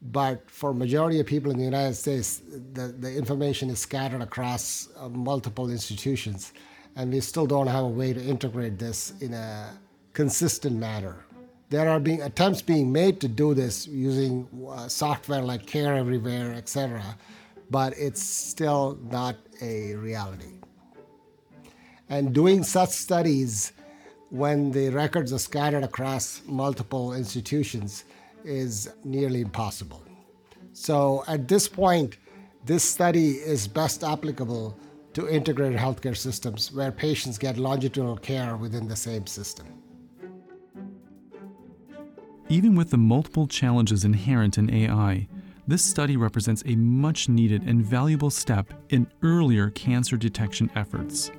But 0.00 0.48
for 0.48 0.72
majority 0.72 1.18
of 1.18 1.26
people 1.26 1.50
in 1.50 1.58
the 1.58 1.64
United 1.64 1.94
States, 1.94 2.40
the, 2.72 2.94
the 2.96 3.12
information 3.16 3.68
is 3.68 3.80
scattered 3.80 4.22
across 4.22 4.88
uh, 4.96 5.08
multiple 5.08 5.70
institutions, 5.70 6.52
and 6.98 7.12
we 7.12 7.20
still 7.20 7.46
don't 7.46 7.68
have 7.68 7.84
a 7.84 7.88
way 7.88 8.12
to 8.12 8.20
integrate 8.20 8.76
this 8.76 9.12
in 9.20 9.32
a 9.32 9.70
consistent 10.12 10.76
manner. 10.76 11.24
There 11.70 11.88
are 11.88 12.00
being 12.00 12.22
attempts 12.22 12.60
being 12.60 12.90
made 12.90 13.20
to 13.20 13.28
do 13.28 13.54
this 13.54 13.86
using 13.86 14.48
uh, 14.68 14.88
software 14.88 15.42
like 15.42 15.64
Care 15.64 15.94
Everywhere, 15.94 16.54
etc., 16.54 17.16
but 17.70 17.96
it's 17.96 18.20
still 18.20 18.98
not 19.10 19.36
a 19.62 19.94
reality. 19.94 20.54
And 22.08 22.34
doing 22.34 22.64
such 22.64 22.90
studies 22.90 23.72
when 24.30 24.72
the 24.72 24.88
records 24.88 25.32
are 25.32 25.38
scattered 25.38 25.84
across 25.84 26.42
multiple 26.46 27.12
institutions 27.12 28.04
is 28.44 28.90
nearly 29.04 29.42
impossible. 29.42 30.02
So 30.72 31.22
at 31.28 31.46
this 31.46 31.68
point, 31.68 32.16
this 32.64 32.82
study 32.82 33.32
is 33.32 33.68
best 33.68 34.02
applicable 34.02 34.76
to 35.14 35.28
integrated 35.28 35.78
healthcare 35.78 36.16
systems 36.16 36.72
where 36.72 36.92
patients 36.92 37.38
get 37.38 37.56
longitudinal 37.56 38.16
care 38.16 38.56
within 38.56 38.88
the 38.88 38.96
same 38.96 39.26
system. 39.26 39.66
Even 42.48 42.74
with 42.74 42.90
the 42.90 42.96
multiple 42.96 43.46
challenges 43.46 44.04
inherent 44.04 44.56
in 44.56 44.72
AI, 44.72 45.28
this 45.66 45.84
study 45.84 46.16
represents 46.16 46.62
a 46.64 46.76
much 46.76 47.28
needed 47.28 47.62
and 47.64 47.84
valuable 47.84 48.30
step 48.30 48.72
in 48.88 49.06
earlier 49.22 49.68
cancer 49.70 50.16
detection 50.16 50.70
efforts. 50.74 51.30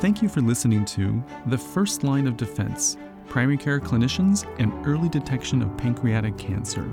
Thank 0.00 0.22
you 0.22 0.28
for 0.28 0.40
listening 0.40 0.84
to 0.86 1.22
The 1.46 1.58
First 1.58 2.02
Line 2.02 2.26
of 2.26 2.36
Defense 2.36 2.96
Primary 3.28 3.56
Care 3.56 3.80
Clinicians 3.80 4.46
and 4.58 4.86
Early 4.86 5.08
Detection 5.08 5.62
of 5.62 5.76
Pancreatic 5.76 6.36
Cancer. 6.38 6.84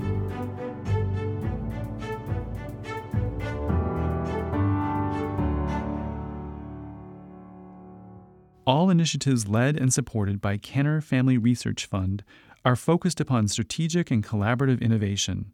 All 8.64 8.90
initiatives 8.90 9.48
led 9.48 9.76
and 9.76 9.92
supported 9.92 10.40
by 10.40 10.56
Kenner 10.56 11.00
Family 11.00 11.36
Research 11.36 11.86
Fund 11.86 12.22
are 12.64 12.76
focused 12.76 13.20
upon 13.20 13.48
strategic 13.48 14.08
and 14.12 14.22
collaborative 14.22 14.80
innovation. 14.80 15.52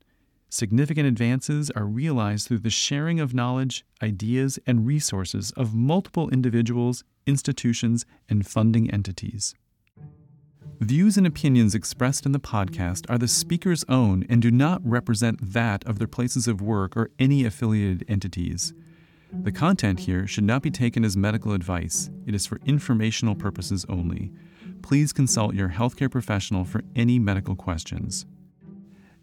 Significant 0.50 1.06
advances 1.06 1.70
are 1.70 1.86
realized 1.86 2.48
through 2.48 2.58
the 2.58 2.68
sharing 2.68 3.18
of 3.18 3.32
knowledge, 3.32 3.86
ideas, 4.02 4.58
and 4.66 4.86
resources 4.86 5.52
of 5.52 5.74
multiple 5.74 6.28
individuals, 6.28 7.02
institutions, 7.26 8.04
and 8.28 8.46
funding 8.46 8.90
entities. 8.90 9.54
Views 10.80 11.16
and 11.16 11.26
opinions 11.26 11.74
expressed 11.74 12.26
in 12.26 12.32
the 12.32 12.38
podcast 12.38 13.10
are 13.10 13.18
the 13.18 13.26
speaker's 13.26 13.84
own 13.88 14.24
and 14.28 14.42
do 14.42 14.50
not 14.50 14.86
represent 14.86 15.38
that 15.40 15.82
of 15.86 15.98
their 15.98 16.06
places 16.06 16.46
of 16.46 16.60
work 16.60 16.94
or 16.94 17.10
any 17.18 17.46
affiliated 17.46 18.04
entities. 18.06 18.74
The 19.32 19.52
content 19.52 20.00
here 20.00 20.26
should 20.26 20.44
not 20.44 20.62
be 20.62 20.70
taken 20.70 21.04
as 21.04 21.16
medical 21.16 21.52
advice, 21.52 22.10
it 22.26 22.34
is 22.34 22.46
for 22.46 22.60
informational 22.64 23.34
purposes 23.34 23.84
only. 23.88 24.32
Please 24.82 25.12
consult 25.12 25.54
your 25.54 25.68
healthcare 25.68 26.10
professional 26.10 26.64
for 26.64 26.82
any 26.96 27.18
medical 27.18 27.54
questions. 27.54 28.24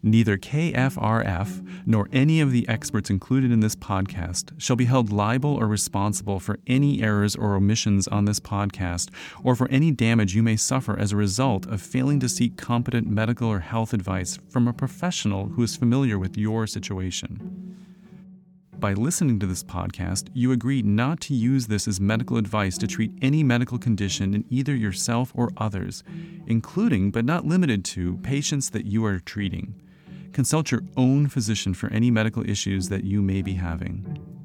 Neither 0.02 0.38
KFRF 0.38 1.66
nor 1.84 2.08
any 2.12 2.40
of 2.40 2.52
the 2.52 2.68
experts 2.68 3.10
included 3.10 3.50
in 3.50 3.58
this 3.58 3.74
podcast 3.74 4.52
shall 4.58 4.76
be 4.76 4.84
held 4.84 5.10
liable 5.10 5.54
or 5.56 5.66
responsible 5.66 6.38
for 6.38 6.60
any 6.68 7.02
errors 7.02 7.34
or 7.34 7.56
omissions 7.56 8.06
on 8.06 8.24
this 8.24 8.38
podcast 8.38 9.10
or 9.42 9.56
for 9.56 9.68
any 9.68 9.90
damage 9.90 10.36
you 10.36 10.42
may 10.44 10.56
suffer 10.56 10.96
as 10.96 11.10
a 11.10 11.16
result 11.16 11.66
of 11.66 11.82
failing 11.82 12.20
to 12.20 12.28
seek 12.28 12.56
competent 12.56 13.08
medical 13.08 13.48
or 13.48 13.58
health 13.58 13.92
advice 13.92 14.38
from 14.48 14.68
a 14.68 14.72
professional 14.72 15.48
who 15.48 15.62
is 15.64 15.74
familiar 15.74 16.18
with 16.18 16.36
your 16.36 16.68
situation. 16.68 17.85
By 18.78 18.92
listening 18.92 19.38
to 19.38 19.46
this 19.46 19.64
podcast, 19.64 20.28
you 20.34 20.52
agree 20.52 20.82
not 20.82 21.20
to 21.22 21.34
use 21.34 21.66
this 21.66 21.88
as 21.88 21.98
medical 21.98 22.36
advice 22.36 22.76
to 22.78 22.86
treat 22.86 23.10
any 23.22 23.42
medical 23.42 23.78
condition 23.78 24.34
in 24.34 24.44
either 24.50 24.74
yourself 24.74 25.32
or 25.34 25.50
others, 25.56 26.04
including 26.46 27.10
but 27.10 27.24
not 27.24 27.46
limited 27.46 27.86
to 27.86 28.18
patients 28.18 28.68
that 28.70 28.84
you 28.84 29.02
are 29.06 29.18
treating. 29.18 29.74
Consult 30.32 30.70
your 30.70 30.82
own 30.94 31.26
physician 31.26 31.72
for 31.72 31.88
any 31.88 32.10
medical 32.10 32.48
issues 32.48 32.90
that 32.90 33.04
you 33.04 33.22
may 33.22 33.40
be 33.40 33.54
having. 33.54 34.35